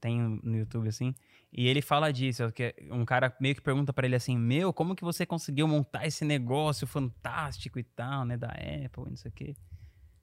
Tem 0.00 0.20
no 0.20 0.56
YouTube 0.56 0.88
assim, 0.88 1.14
e 1.52 1.66
ele 1.66 1.82
fala 1.82 2.12
disso, 2.12 2.50
que 2.52 2.74
um 2.90 3.04
cara 3.04 3.34
meio 3.40 3.54
que 3.56 3.60
pergunta 3.60 3.92
para 3.92 4.06
ele 4.06 4.14
assim: 4.14 4.38
"Meu, 4.38 4.72
como 4.72 4.94
que 4.94 5.02
você 5.02 5.26
conseguiu 5.26 5.66
montar 5.66 6.06
esse 6.06 6.24
negócio 6.24 6.86
fantástico 6.86 7.78
e 7.78 7.82
tal, 7.82 8.24
né, 8.24 8.36
da 8.36 8.48
Apple, 8.48 9.04
e 9.06 9.10
não 9.10 9.16
sei 9.16 9.30
o 9.30 9.34
quê?" 9.34 9.56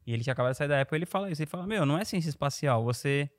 E 0.05 0.13
ele 0.13 0.23
tinha 0.23 0.33
acabado 0.33 0.53
de 0.53 0.57
sair 0.57 0.69
da 0.69 0.81
Apple, 0.81 0.97
ele 0.97 1.05
fala 1.05 1.29
isso, 1.29 1.41
ele 1.41 1.49
fala: 1.49 1.67
"Meu, 1.67 1.85
não 1.85 1.97
é 1.97 2.05
ciência 2.05 2.29
espacial, 2.29 2.83
você 2.83 3.29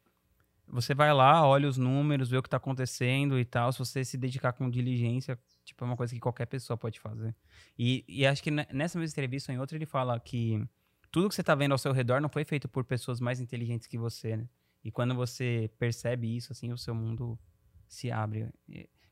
você 0.70 0.94
vai 0.94 1.12
lá, 1.12 1.46
olha 1.46 1.68
os 1.68 1.78
números, 1.78 2.28
vê 2.30 2.36
o 2.36 2.42
que 2.42 2.46
está 2.46 2.58
acontecendo 2.58 3.38
e 3.38 3.44
tal. 3.44 3.72
Se 3.72 3.78
você 3.78 4.04
se 4.04 4.16
dedicar 4.18 4.52
com 4.52 4.68
diligência, 4.68 5.38
tipo, 5.64 5.82
é 5.84 5.86
uma 5.86 5.96
coisa 5.96 6.14
que 6.14 6.20
qualquer 6.20 6.46
pessoa 6.46 6.76
pode 6.76 7.00
fazer. 7.00 7.34
E, 7.78 8.04
e 8.06 8.26
acho 8.26 8.42
que 8.42 8.50
nessa 8.50 8.98
mesma 8.98 9.04
entrevista, 9.04 9.52
em 9.52 9.58
outra, 9.58 9.76
ele 9.76 9.86
fala 9.86 10.18
que 10.20 10.62
tudo 11.10 11.28
que 11.28 11.34
você 11.34 11.40
está 11.40 11.54
vendo 11.54 11.72
ao 11.72 11.78
seu 11.78 11.92
redor 11.92 12.20
não 12.20 12.28
foi 12.28 12.44
feito 12.44 12.68
por 12.68 12.84
pessoas 12.84 13.20
mais 13.20 13.40
inteligentes 13.40 13.86
que 13.86 13.96
você, 13.96 14.36
né? 14.36 14.48
E 14.88 14.90
quando 14.90 15.14
você 15.14 15.70
percebe 15.78 16.34
isso, 16.34 16.50
assim, 16.50 16.72
o 16.72 16.78
seu 16.78 16.94
mundo 16.94 17.38
se 17.86 18.10
abre. 18.10 18.48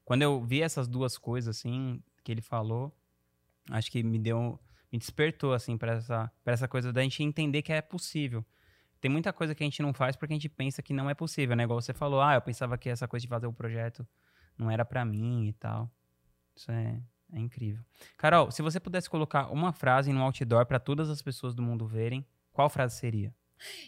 Quando 0.04 0.22
eu 0.22 0.42
vi 0.42 0.62
essas 0.62 0.88
duas 0.88 1.18
coisas, 1.18 1.54
assim, 1.56 2.02
que 2.24 2.32
ele 2.32 2.40
falou, 2.40 2.96
acho 3.70 3.92
que 3.92 4.02
me 4.02 4.18
deu, 4.18 4.58
me 4.90 4.98
despertou, 4.98 5.52
assim, 5.52 5.76
para 5.76 5.92
essa, 5.92 6.32
essa 6.46 6.66
coisa 6.66 6.92
da 6.92 7.02
gente 7.02 7.22
entender 7.22 7.60
que 7.60 7.72
é 7.72 7.82
possível 7.82 8.44
tem 9.00 9.10
muita 9.10 9.32
coisa 9.32 9.54
que 9.54 9.62
a 9.62 9.66
gente 9.66 9.82
não 9.82 9.92
faz 9.92 10.16
porque 10.16 10.32
a 10.32 10.36
gente 10.36 10.48
pensa 10.48 10.82
que 10.82 10.92
não 10.92 11.08
é 11.08 11.14
possível, 11.14 11.54
né? 11.54 11.64
Igual 11.64 11.80
você 11.80 11.92
falou, 11.92 12.20
ah, 12.20 12.34
eu 12.34 12.40
pensava 12.40 12.76
que 12.78 12.88
essa 12.88 13.06
coisa 13.06 13.22
de 13.22 13.28
fazer 13.28 13.46
o 13.46 13.52
projeto 13.52 14.06
não 14.56 14.70
era 14.70 14.84
para 14.84 15.04
mim 15.04 15.46
e 15.46 15.52
tal. 15.52 15.90
Isso 16.54 16.70
é, 16.72 17.00
é 17.32 17.38
incrível. 17.38 17.84
Carol, 18.16 18.50
se 18.50 18.62
você 18.62 18.80
pudesse 18.80 19.08
colocar 19.08 19.48
uma 19.52 19.72
frase 19.72 20.12
no 20.12 20.22
outdoor 20.22 20.66
para 20.66 20.80
todas 20.80 21.10
as 21.10 21.20
pessoas 21.20 21.54
do 21.54 21.62
mundo 21.62 21.86
verem, 21.86 22.26
qual 22.52 22.70
frase 22.70 22.96
seria? 22.96 23.34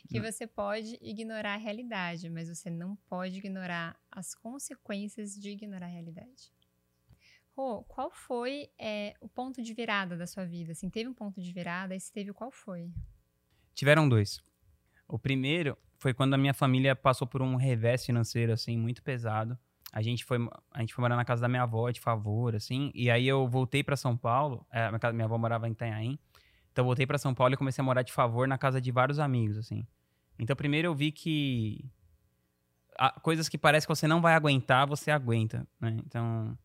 Que 0.08 0.20
você 0.20 0.46
pode 0.46 0.98
ignorar 1.00 1.54
a 1.54 1.58
realidade, 1.58 2.28
mas 2.30 2.48
você 2.48 2.70
não 2.70 2.96
pode 3.08 3.38
ignorar 3.38 3.98
as 4.10 4.34
consequências 4.34 5.34
de 5.34 5.50
ignorar 5.50 5.86
a 5.86 5.90
realidade. 5.90 6.52
Rô, 7.56 7.82
qual 7.84 8.10
foi 8.10 8.70
é, 8.78 9.14
o 9.20 9.28
ponto 9.28 9.62
de 9.62 9.74
virada 9.74 10.16
da 10.16 10.26
sua 10.26 10.44
vida? 10.44 10.72
Assim, 10.72 10.88
teve 10.88 11.08
um 11.08 11.14
ponto 11.14 11.42
de 11.42 11.52
virada 11.52 11.94
e 11.94 12.00
se 12.00 12.12
teve, 12.12 12.32
qual 12.32 12.50
foi? 12.50 12.90
Tiveram 13.74 14.08
dois. 14.08 14.40
O 15.08 15.18
primeiro 15.18 15.76
foi 15.98 16.14
quando 16.14 16.34
a 16.34 16.38
minha 16.38 16.54
família 16.54 16.94
passou 16.94 17.26
por 17.26 17.42
um 17.42 17.56
revés 17.56 18.06
financeiro, 18.06 18.52
assim, 18.52 18.76
muito 18.76 19.02
pesado. 19.02 19.58
A 19.92 20.02
gente 20.02 20.24
foi, 20.24 20.38
a 20.70 20.80
gente 20.80 20.94
foi 20.94 21.02
morar 21.02 21.16
na 21.16 21.24
casa 21.24 21.42
da 21.42 21.48
minha 21.48 21.62
avó, 21.62 21.90
de 21.90 22.00
favor, 22.00 22.54
assim. 22.54 22.92
E 22.94 23.10
aí 23.10 23.26
eu 23.26 23.48
voltei 23.48 23.82
para 23.82 23.96
São 23.96 24.16
Paulo. 24.16 24.66
É, 24.70 24.88
minha, 24.90 25.12
minha 25.12 25.24
avó 25.24 25.38
morava 25.38 25.66
em 25.66 25.72
Itanhaém. 25.72 26.18
Então 26.78 26.84
eu 26.84 26.86
voltei 26.86 27.04
para 27.08 27.18
São 27.18 27.34
Paulo 27.34 27.54
e 27.54 27.56
comecei 27.56 27.82
a 27.82 27.84
morar 27.84 28.02
de 28.02 28.12
favor 28.12 28.46
na 28.46 28.56
casa 28.56 28.80
de 28.80 28.92
vários 28.92 29.18
amigos, 29.18 29.58
assim. 29.58 29.84
Então 30.38 30.54
primeiro 30.54 30.86
eu 30.86 30.94
vi 30.94 31.10
que 31.10 31.84
coisas 33.20 33.48
que 33.48 33.58
parece 33.58 33.84
que 33.84 33.92
você 33.92 34.06
não 34.06 34.20
vai 34.20 34.34
aguentar, 34.34 34.86
você 34.86 35.10
aguenta, 35.10 35.66
né? 35.80 35.96
Então 36.06 36.56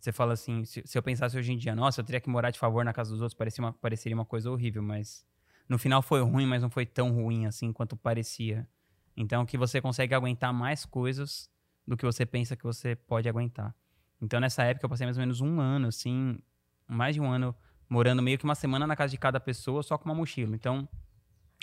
você 0.00 0.10
fala 0.10 0.32
assim, 0.32 0.64
se, 0.64 0.82
se, 0.84 0.98
eu 0.98 1.02
pensasse 1.04 1.38
hoje 1.38 1.52
em 1.52 1.56
dia, 1.56 1.72
nossa, 1.76 2.00
eu 2.00 2.04
teria 2.04 2.20
que 2.20 2.28
morar 2.28 2.50
de 2.50 2.58
favor 2.58 2.84
na 2.84 2.92
casa 2.92 3.12
dos 3.12 3.20
outros, 3.20 3.38
parecia 3.38 3.62
uma, 3.62 3.72
pareceria 3.72 4.16
uma 4.16 4.24
coisa 4.24 4.50
horrível, 4.50 4.82
mas 4.82 5.24
no 5.68 5.78
final 5.78 6.02
foi 6.02 6.20
ruim, 6.20 6.46
mas 6.46 6.62
não 6.62 6.70
foi 6.70 6.84
tão 6.84 7.12
ruim 7.12 7.46
assim 7.46 7.72
quanto 7.72 7.96
parecia. 7.96 8.68
Então, 9.16 9.46
que 9.46 9.56
você 9.56 9.80
consegue 9.80 10.16
aguentar 10.16 10.52
mais 10.52 10.84
coisas 10.84 11.48
do 11.86 11.96
que 11.96 12.04
você 12.04 12.26
pensa 12.26 12.56
que 12.56 12.64
você 12.64 12.96
pode 12.96 13.28
aguentar. 13.28 13.72
Então, 14.20 14.40
nessa 14.40 14.64
época, 14.64 14.86
eu 14.86 14.90
passei 14.90 15.06
mais 15.06 15.16
ou 15.16 15.20
menos 15.20 15.40
um 15.40 15.60
ano, 15.60 15.86
assim, 15.86 16.40
mais 16.88 17.14
de 17.14 17.20
um 17.20 17.30
ano, 17.30 17.54
morando 17.90 18.22
meio 18.22 18.38
que 18.38 18.44
uma 18.44 18.54
semana 18.54 18.86
na 18.86 18.94
casa 18.94 19.10
de 19.10 19.18
cada 19.18 19.40
pessoa, 19.40 19.82
só 19.82 19.98
com 19.98 20.08
uma 20.08 20.14
mochila. 20.14 20.54
Então, 20.54 20.88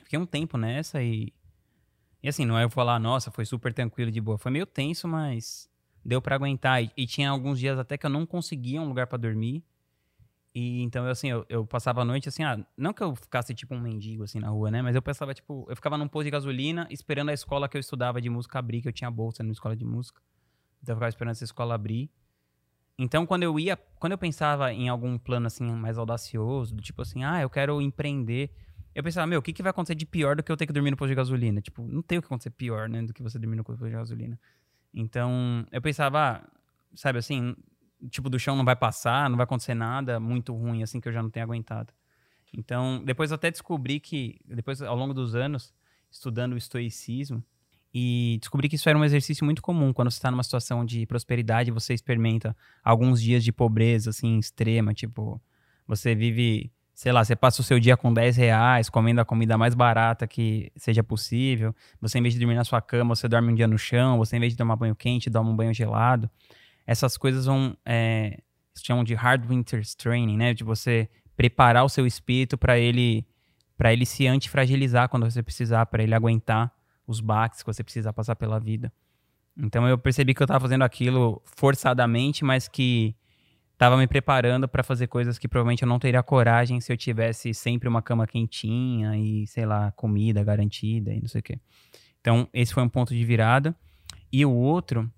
fiquei 0.03 0.19
um 0.19 0.25
tempo 0.25 0.57
nessa 0.57 1.01
e. 1.01 1.33
E 2.21 2.27
assim, 2.27 2.45
não 2.45 2.57
é 2.57 2.63
eu 2.63 2.69
falar, 2.69 2.99
nossa, 2.99 3.31
foi 3.31 3.45
super 3.45 3.73
tranquilo, 3.73 4.11
de 4.11 4.19
boa. 4.19 4.37
Foi 4.37 4.51
meio 4.51 4.65
tenso, 4.65 5.07
mas 5.07 5.69
deu 6.03 6.21
para 6.21 6.35
aguentar. 6.35 6.83
E, 6.83 6.91
e, 6.97 7.05
tinha 7.05 7.29
alguns 7.29 7.59
dias 7.59 7.79
até 7.79 7.97
que 7.97 8.05
eu 8.05 8.09
não 8.09 8.25
conseguia 8.25 8.81
um 8.81 8.87
lugar 8.87 9.07
para 9.07 9.17
dormir. 9.17 9.63
E 10.53 10.81
então, 10.81 11.05
eu, 11.05 11.11
assim, 11.11 11.29
eu, 11.29 11.45
eu, 11.47 11.65
passava 11.65 12.01
a 12.01 12.05
noite, 12.05 12.27
assim, 12.27 12.43
ah, 12.43 12.59
não 12.75 12.91
que 12.91 13.03
eu 13.03 13.15
ficasse 13.15 13.53
tipo 13.53 13.75
um 13.75 13.79
mendigo, 13.79 14.23
assim, 14.23 14.39
na 14.39 14.49
rua, 14.49 14.71
né? 14.71 14.81
Mas 14.81 14.95
eu 14.95 15.01
pensava, 15.01 15.33
tipo, 15.33 15.65
eu 15.69 15.75
ficava 15.75 15.97
num 15.97 16.07
posto 16.07 16.25
de 16.25 16.31
gasolina 16.31 16.87
esperando 16.89 17.29
a 17.29 17.33
escola 17.33 17.69
que 17.69 17.77
eu 17.77 17.79
estudava 17.79 18.19
de 18.19 18.29
música 18.29 18.57
abrir, 18.57 18.81
que 18.81 18.87
eu 18.87 18.93
tinha 18.93 19.09
bolsa 19.11 19.43
na 19.43 19.51
escola 19.51 19.75
de 19.75 19.85
música. 19.85 20.19
Então 20.81 20.93
eu 20.93 20.97
ficava 20.97 21.09
esperando 21.09 21.31
essa 21.31 21.43
escola 21.43 21.75
abrir. 21.75 22.09
Então, 22.99 23.25
quando 23.27 23.43
eu 23.43 23.59
ia, 23.59 23.77
quando 23.99 24.13
eu 24.13 24.17
pensava 24.17 24.73
em 24.73 24.89
algum 24.89 25.17
plano, 25.19 25.45
assim, 25.45 25.69
mais 25.71 25.97
audacioso, 25.97 26.75
do 26.75 26.81
tipo 26.81 27.01
assim, 27.01 27.23
ah, 27.23 27.41
eu 27.41 27.49
quero 27.49 27.79
empreender, 27.79 28.49
eu 28.95 29.03
pensava, 29.03 29.27
meu, 29.27 29.39
o 29.39 29.41
que, 29.41 29.53
que 29.53 29.61
vai 29.61 29.69
acontecer 29.69 29.93
de 29.93 30.05
pior 30.05 30.35
do 30.35 30.41
que 30.41 30.51
eu 30.51 30.57
ter 30.57 30.65
que 30.65 30.73
dormir 30.73 30.89
no 30.89 30.97
posto 30.97 31.09
de 31.09 31.15
gasolina? 31.15 31.61
Tipo, 31.61 31.83
não 31.83 32.01
tem 32.01 32.17
o 32.17 32.21
que 32.21 32.25
acontecer 32.25 32.49
pior, 32.49 32.89
né, 32.89 33.03
do 33.03 33.13
que 33.13 33.21
você 33.21 33.37
dormir 33.37 33.55
no 33.55 33.63
posto 33.63 33.85
de 33.85 33.91
gasolina. 33.91 34.39
Então, 34.91 35.63
eu 35.71 35.79
pensava, 35.79 36.19
ah, 36.19 36.49
sabe 36.95 37.19
assim, 37.19 37.55
tipo, 38.09 38.29
do 38.31 38.39
chão 38.39 38.55
não 38.55 38.65
vai 38.65 38.75
passar, 38.75 39.29
não 39.29 39.37
vai 39.37 39.43
acontecer 39.43 39.75
nada 39.75 40.19
muito 40.19 40.51
ruim, 40.55 40.81
assim, 40.81 40.99
que 40.99 41.07
eu 41.07 41.13
já 41.13 41.21
não 41.21 41.29
tenho 41.29 41.43
aguentado. 41.43 41.93
Então, 42.51 43.03
depois 43.05 43.29
eu 43.29 43.35
até 43.35 43.51
descobri 43.51 43.99
que, 43.99 44.39
depois, 44.43 44.81
ao 44.81 44.95
longo 44.95 45.13
dos 45.13 45.35
anos, 45.35 45.71
estudando 46.09 46.53
o 46.53 46.57
estoicismo, 46.57 47.43
e 47.93 48.37
descobri 48.39 48.69
que 48.69 48.75
isso 48.75 48.87
era 48.89 48.97
um 48.97 49.03
exercício 49.03 49.45
muito 49.45 49.61
comum. 49.61 49.93
Quando 49.93 50.11
você 50.11 50.17
está 50.17 50.29
numa 50.29 50.43
situação 50.43 50.85
de 50.85 51.05
prosperidade, 51.05 51.71
você 51.71 51.93
experimenta 51.93 52.55
alguns 52.83 53.21
dias 53.21 53.43
de 53.43 53.51
pobreza, 53.51 54.09
assim, 54.09 54.37
extrema. 54.37 54.93
Tipo, 54.93 55.41
você 55.87 56.13
vive, 56.13 56.71
sei 56.93 57.11
lá, 57.11 57.23
você 57.23 57.35
passa 57.35 57.61
o 57.61 57.63
seu 57.63 57.79
dia 57.79 57.97
com 57.97 58.13
10 58.13 58.37
reais, 58.37 58.89
comendo 58.89 59.21
a 59.21 59.25
comida 59.25 59.57
mais 59.57 59.73
barata 59.73 60.27
que 60.27 60.71
seja 60.75 61.03
possível. 61.03 61.73
Você, 62.01 62.19
em 62.19 62.21
vez 62.21 62.33
de 62.33 62.39
dormir 62.39 62.55
na 62.55 62.63
sua 62.63 62.81
cama, 62.81 63.15
você 63.15 63.27
dorme 63.27 63.51
um 63.51 63.55
dia 63.55 63.67
no 63.67 63.77
chão. 63.77 64.17
Você, 64.17 64.37
em 64.37 64.39
vez 64.39 64.53
de 64.53 64.57
tomar 64.57 64.75
banho 64.75 64.95
quente, 64.95 65.31
toma 65.31 65.49
um 65.49 65.55
banho 65.55 65.73
gelado 65.73 66.29
essas 66.87 67.17
coisas 67.17 67.45
vão. 67.45 67.75
É, 67.85 68.39
chamam 68.81 69.03
de 69.03 69.13
hard 69.13 69.45
winter's 69.45 69.93
training, 69.93 70.37
né? 70.37 70.53
De 70.53 70.63
você 70.63 71.09
preparar 71.35 71.83
o 71.83 71.89
seu 71.89 72.07
espírito 72.07 72.57
para 72.57 72.79
ele 72.79 73.27
para 73.77 73.93
ele 73.93 74.07
se 74.07 74.25
antifragilizar 74.25 75.07
quando 75.07 75.29
você 75.29 75.43
precisar, 75.43 75.85
para 75.85 76.01
ele 76.01 76.15
aguentar 76.15 76.71
os 77.07 77.19
baques 77.21 77.63
que 77.63 77.65
você 77.65 77.83
precisar 77.83 78.13
passar 78.13 78.35
pela 78.35 78.59
vida. 78.59 78.91
Então 79.57 79.87
eu 79.87 79.97
percebi 79.97 80.33
que 80.33 80.41
eu 80.41 80.45
estava 80.45 80.59
fazendo 80.59 80.83
aquilo 80.83 81.41
forçadamente, 81.45 82.45
mas 82.45 82.67
que 82.67 83.15
estava 83.73 83.97
me 83.97 84.07
preparando 84.07 84.67
para 84.67 84.83
fazer 84.83 85.07
coisas 85.07 85.37
que 85.37 85.47
provavelmente 85.47 85.83
eu 85.83 85.87
não 85.87 85.97
teria 85.97 86.21
coragem 86.21 86.81
se 86.81 86.91
eu 86.91 86.97
tivesse 86.97 87.53
sempre 87.53 87.87
uma 87.87 88.01
cama 88.01 88.27
quentinha 88.27 89.17
e, 89.17 89.47
sei 89.47 89.65
lá, 89.65 89.91
comida 89.91 90.43
garantida 90.43 91.13
e 91.13 91.21
não 91.21 91.27
sei 91.27 91.39
o 91.39 91.43
quê. 91.43 91.59
Então, 92.19 92.47
esse 92.53 92.73
foi 92.73 92.83
um 92.83 92.89
ponto 92.89 93.13
de 93.13 93.23
virada. 93.23 93.75
E 94.31 94.45
o 94.45 94.51
outro 94.51 95.09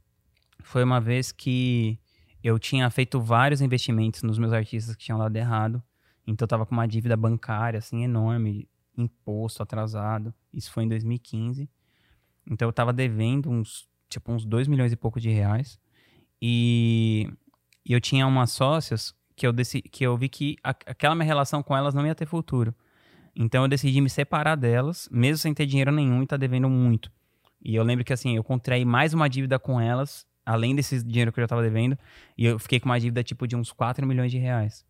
foi 0.61 0.83
uma 0.83 0.99
vez 1.01 1.31
que 1.31 1.97
eu 2.43 2.59
tinha 2.59 2.89
feito 2.89 3.19
vários 3.19 3.61
investimentos 3.61 4.23
nos 4.23 4.37
meus 4.37 4.53
artistas 4.53 4.95
que 4.95 5.03
tinham 5.05 5.19
dado 5.19 5.35
errado. 5.35 5.83
Então 6.25 6.45
eu 6.45 6.49
tava 6.49 6.65
com 6.65 6.73
uma 6.73 6.87
dívida 6.87 7.17
bancária, 7.17 7.79
assim, 7.79 8.03
enorme, 8.03 8.69
imposto 8.95 9.63
atrasado. 9.63 10.33
Isso 10.53 10.71
foi 10.71 10.83
em 10.83 10.87
2015. 10.87 11.69
Então 12.49 12.67
eu 12.67 12.73
tava 12.73 12.93
devendo 12.93 13.49
uns, 13.49 13.87
tipo, 14.09 14.31
uns 14.31 14.45
2 14.45 14.67
milhões 14.67 14.91
e 14.91 14.95
pouco 14.95 15.19
de 15.19 15.29
reais. 15.29 15.79
E, 16.41 17.31
e 17.85 17.93
eu 17.93 18.01
tinha 18.01 18.25
umas 18.27 18.51
sócias 18.51 19.13
que 19.35 19.47
eu, 19.47 19.53
decidi, 19.53 19.87
que 19.89 20.05
eu 20.05 20.17
vi 20.17 20.29
que 20.29 20.57
a, 20.63 20.69
aquela 20.69 21.15
minha 21.15 21.25
relação 21.25 21.63
com 21.63 21.75
elas 21.75 21.93
não 21.93 22.05
ia 22.05 22.15
ter 22.15 22.25
futuro. 22.25 22.73
Então 23.35 23.63
eu 23.63 23.67
decidi 23.67 24.01
me 24.01 24.09
separar 24.09 24.55
delas, 24.55 25.07
mesmo 25.11 25.37
sem 25.37 25.53
ter 25.53 25.65
dinheiro 25.65 25.91
nenhum 25.91 26.23
e 26.23 26.27
tá 26.27 26.37
devendo 26.37 26.69
muito. 26.69 27.11
E 27.63 27.75
eu 27.75 27.83
lembro 27.83 28.03
que 28.03 28.13
assim, 28.13 28.35
eu 28.35 28.43
contraí 28.43 28.83
mais 28.85 29.13
uma 29.13 29.29
dívida 29.29 29.59
com 29.59 29.79
elas 29.79 30.27
além 30.49 30.75
desse 30.75 31.03
dinheiro 31.03 31.31
que 31.31 31.39
eu 31.39 31.43
já 31.43 31.45
estava 31.45 31.61
devendo, 31.61 31.95
e 32.35 32.45
eu 32.45 32.57
fiquei 32.57 32.79
com 32.79 32.89
uma 32.89 32.99
dívida 32.99 33.23
tipo 33.23 33.47
de 33.47 33.55
uns 33.55 33.71
4 33.71 34.05
milhões 34.07 34.31
de 34.31 34.39
reais. 34.39 34.83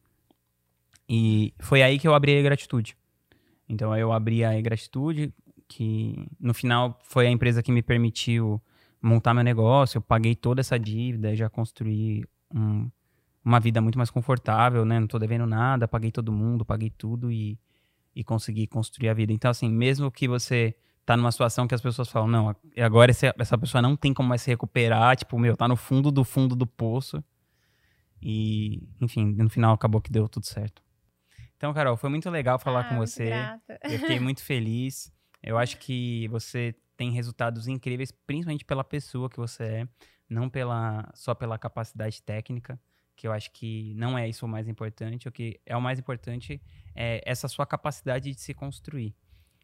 E 1.07 1.53
foi 1.59 1.83
aí 1.83 1.99
que 1.99 2.07
eu 2.07 2.13
abri 2.13 2.39
a 2.39 2.41
gratitude. 2.41 2.95
Então 3.67 3.95
eu 3.97 4.13
abri 4.13 4.45
a 4.45 4.59
gratitude, 4.62 5.33
que 5.69 6.27
no 6.39 6.53
final 6.53 6.99
foi 7.03 7.27
a 7.27 7.29
empresa 7.29 7.62
que 7.62 7.71
me 7.71 7.84
permitiu 7.84 8.62
montar 9.01 9.34
meu 9.34 9.43
negócio, 9.43 9.99
eu 9.99 10.01
paguei 10.01 10.36
toda 10.36 10.60
essa 10.60 10.77
dívida, 10.77 11.36
já 11.36 11.47
construí 11.47 12.25
um, 12.53 12.89
uma 13.45 13.60
vida 13.60 13.79
muito 13.79 13.97
mais 13.97 14.10
confortável, 14.10 14.84
né? 14.84 14.99
Não 14.99 15.08
tô 15.08 15.19
devendo 15.19 15.45
nada, 15.45 15.88
paguei 15.88 16.12
todo 16.12 16.32
mundo, 16.32 16.65
paguei 16.65 16.89
tudo 16.89 17.32
e, 17.32 17.58
e 18.13 18.23
consegui 18.23 18.67
construir 18.67 19.10
a 19.10 19.13
vida. 19.13 19.32
Então, 19.32 19.49
assim, 19.49 19.69
mesmo 19.69 20.12
que 20.12 20.27
você 20.27 20.75
tá 21.05 21.15
numa 21.15 21.32
situação 21.32 21.67
que 21.67 21.75
as 21.75 21.82
pessoas 21.82 22.10
falam, 22.10 22.27
não, 22.27 22.55
agora 22.77 23.12
esse, 23.12 23.32
essa 23.38 23.58
pessoa 23.58 23.82
não 23.82 23.95
tem 23.95 24.13
como 24.13 24.27
mais 24.27 24.41
se 24.41 24.49
recuperar, 24.49 25.15
tipo, 25.15 25.38
meu, 25.38 25.55
tá 25.55 25.67
no 25.67 25.75
fundo 25.75 26.12
do 26.12 26.23
fundo 26.23 26.55
do 26.55 26.65
poço. 26.65 27.23
E, 28.21 28.84
enfim, 28.99 29.34
no 29.38 29.49
final 29.49 29.73
acabou 29.73 30.01
que 30.01 30.12
deu 30.12 30.27
tudo 30.27 30.45
certo. 30.45 30.82
Então, 31.55 31.73
Carol, 31.73 31.95
foi 31.95 32.10
muito 32.10 32.29
legal 32.29 32.58
falar 32.58 32.82
ah, 32.82 32.84
com 32.86 32.97
você. 32.97 33.27
Grata. 33.27 33.79
Eu 33.84 33.99
fiquei 33.99 34.19
muito 34.19 34.41
feliz. 34.43 35.12
Eu 35.41 35.58
acho 35.58 35.78
que 35.78 36.28
você 36.28 36.75
tem 36.97 37.12
resultados 37.12 37.67
incríveis, 37.67 38.12
principalmente 38.12 38.65
pela 38.65 38.84
pessoa 38.84 39.30
que 39.30 39.38
você 39.38 39.63
é, 39.63 39.88
não 40.30 40.49
pela 40.49 41.10
só 41.13 41.34
pela 41.34 41.58
capacidade 41.58 42.21
técnica, 42.21 42.80
que 43.15 43.28
eu 43.28 43.32
acho 43.32 43.52
que 43.52 43.93
não 43.95 44.17
é 44.17 44.28
isso 44.28 44.45
o 44.45 44.49
mais 44.49 44.67
importante. 44.67 45.28
O 45.28 45.32
que 45.32 45.60
é 45.65 45.75
o 45.75 45.82
mais 45.82 45.99
importante 45.99 46.62
é 46.95 47.21
essa 47.25 47.47
sua 47.47 47.65
capacidade 47.65 48.32
de 48.32 48.39
se 48.39 48.54
construir. 48.54 49.15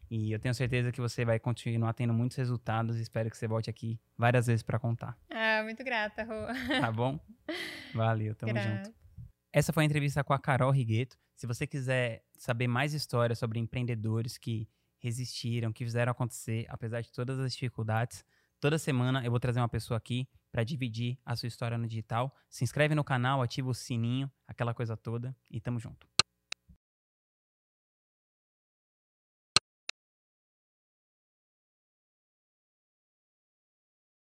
E 0.10 0.32
eu 0.32 0.40
tenho 0.40 0.54
certeza 0.54 0.92
que 0.92 1.02
você 1.02 1.26
vai 1.26 1.40
continuar 1.40 1.94
tendo 1.94 2.14
muitos 2.14 2.38
resultados. 2.38 2.98
Espero 2.98 3.30
que 3.30 3.38
você 3.38 3.48
volte 3.48 3.70
aqui 3.70 4.00
várias 4.18 4.48
vezes 4.48 4.62
para 4.62 4.78
contar. 4.78 5.18
Ah, 5.30 5.62
muito 5.64 5.84
grata, 5.84 6.24
Rô. 6.24 6.46
Tá 6.80 6.92
bom? 6.92 7.20
Valeu, 7.94 8.36
tamo 8.36 8.54
Grata. 8.54 8.86
junto. 8.86 8.96
Essa 9.52 9.74
foi 9.74 9.84
a 9.84 9.86
entrevista 9.86 10.24
com 10.24 10.34
a 10.34 10.40
Carol 10.40 10.72
Rigueto. 10.72 11.18
Se 11.36 11.48
você 11.48 11.66
quiser 11.66 12.24
saber 12.38 12.68
mais 12.68 12.94
histórias 12.94 13.40
sobre 13.40 13.60
empreendedores 13.60 14.38
que 14.38 14.68
resistiram, 15.06 15.72
que 15.72 15.84
fizeram 15.84 16.12
acontecer, 16.12 16.66
apesar 16.68 17.02
de 17.02 17.12
todas 17.12 17.40
as 17.40 17.54
dificuldades, 17.54 18.26
toda 18.60 18.80
semana 18.80 19.24
eu 19.24 19.30
vou 19.30 19.40
trazer 19.40 19.60
uma 19.60 19.70
pessoa 19.70 19.98
aqui 19.98 20.28
para 20.52 20.64
dividir 20.64 21.20
a 21.24 21.36
sua 21.36 21.48
história 21.48 21.78
no 21.78 21.88
digital. 21.88 22.36
Se 22.50 22.64
inscreve 22.64 22.96
no 22.96 23.04
canal, 23.04 23.42
ativa 23.42 23.70
o 23.70 23.74
sininho, 23.74 24.32
aquela 24.48 24.74
coisa 24.74 24.98
toda 24.98 25.36
e 25.50 25.62
tamo 25.62 25.80
junto. 25.80 26.15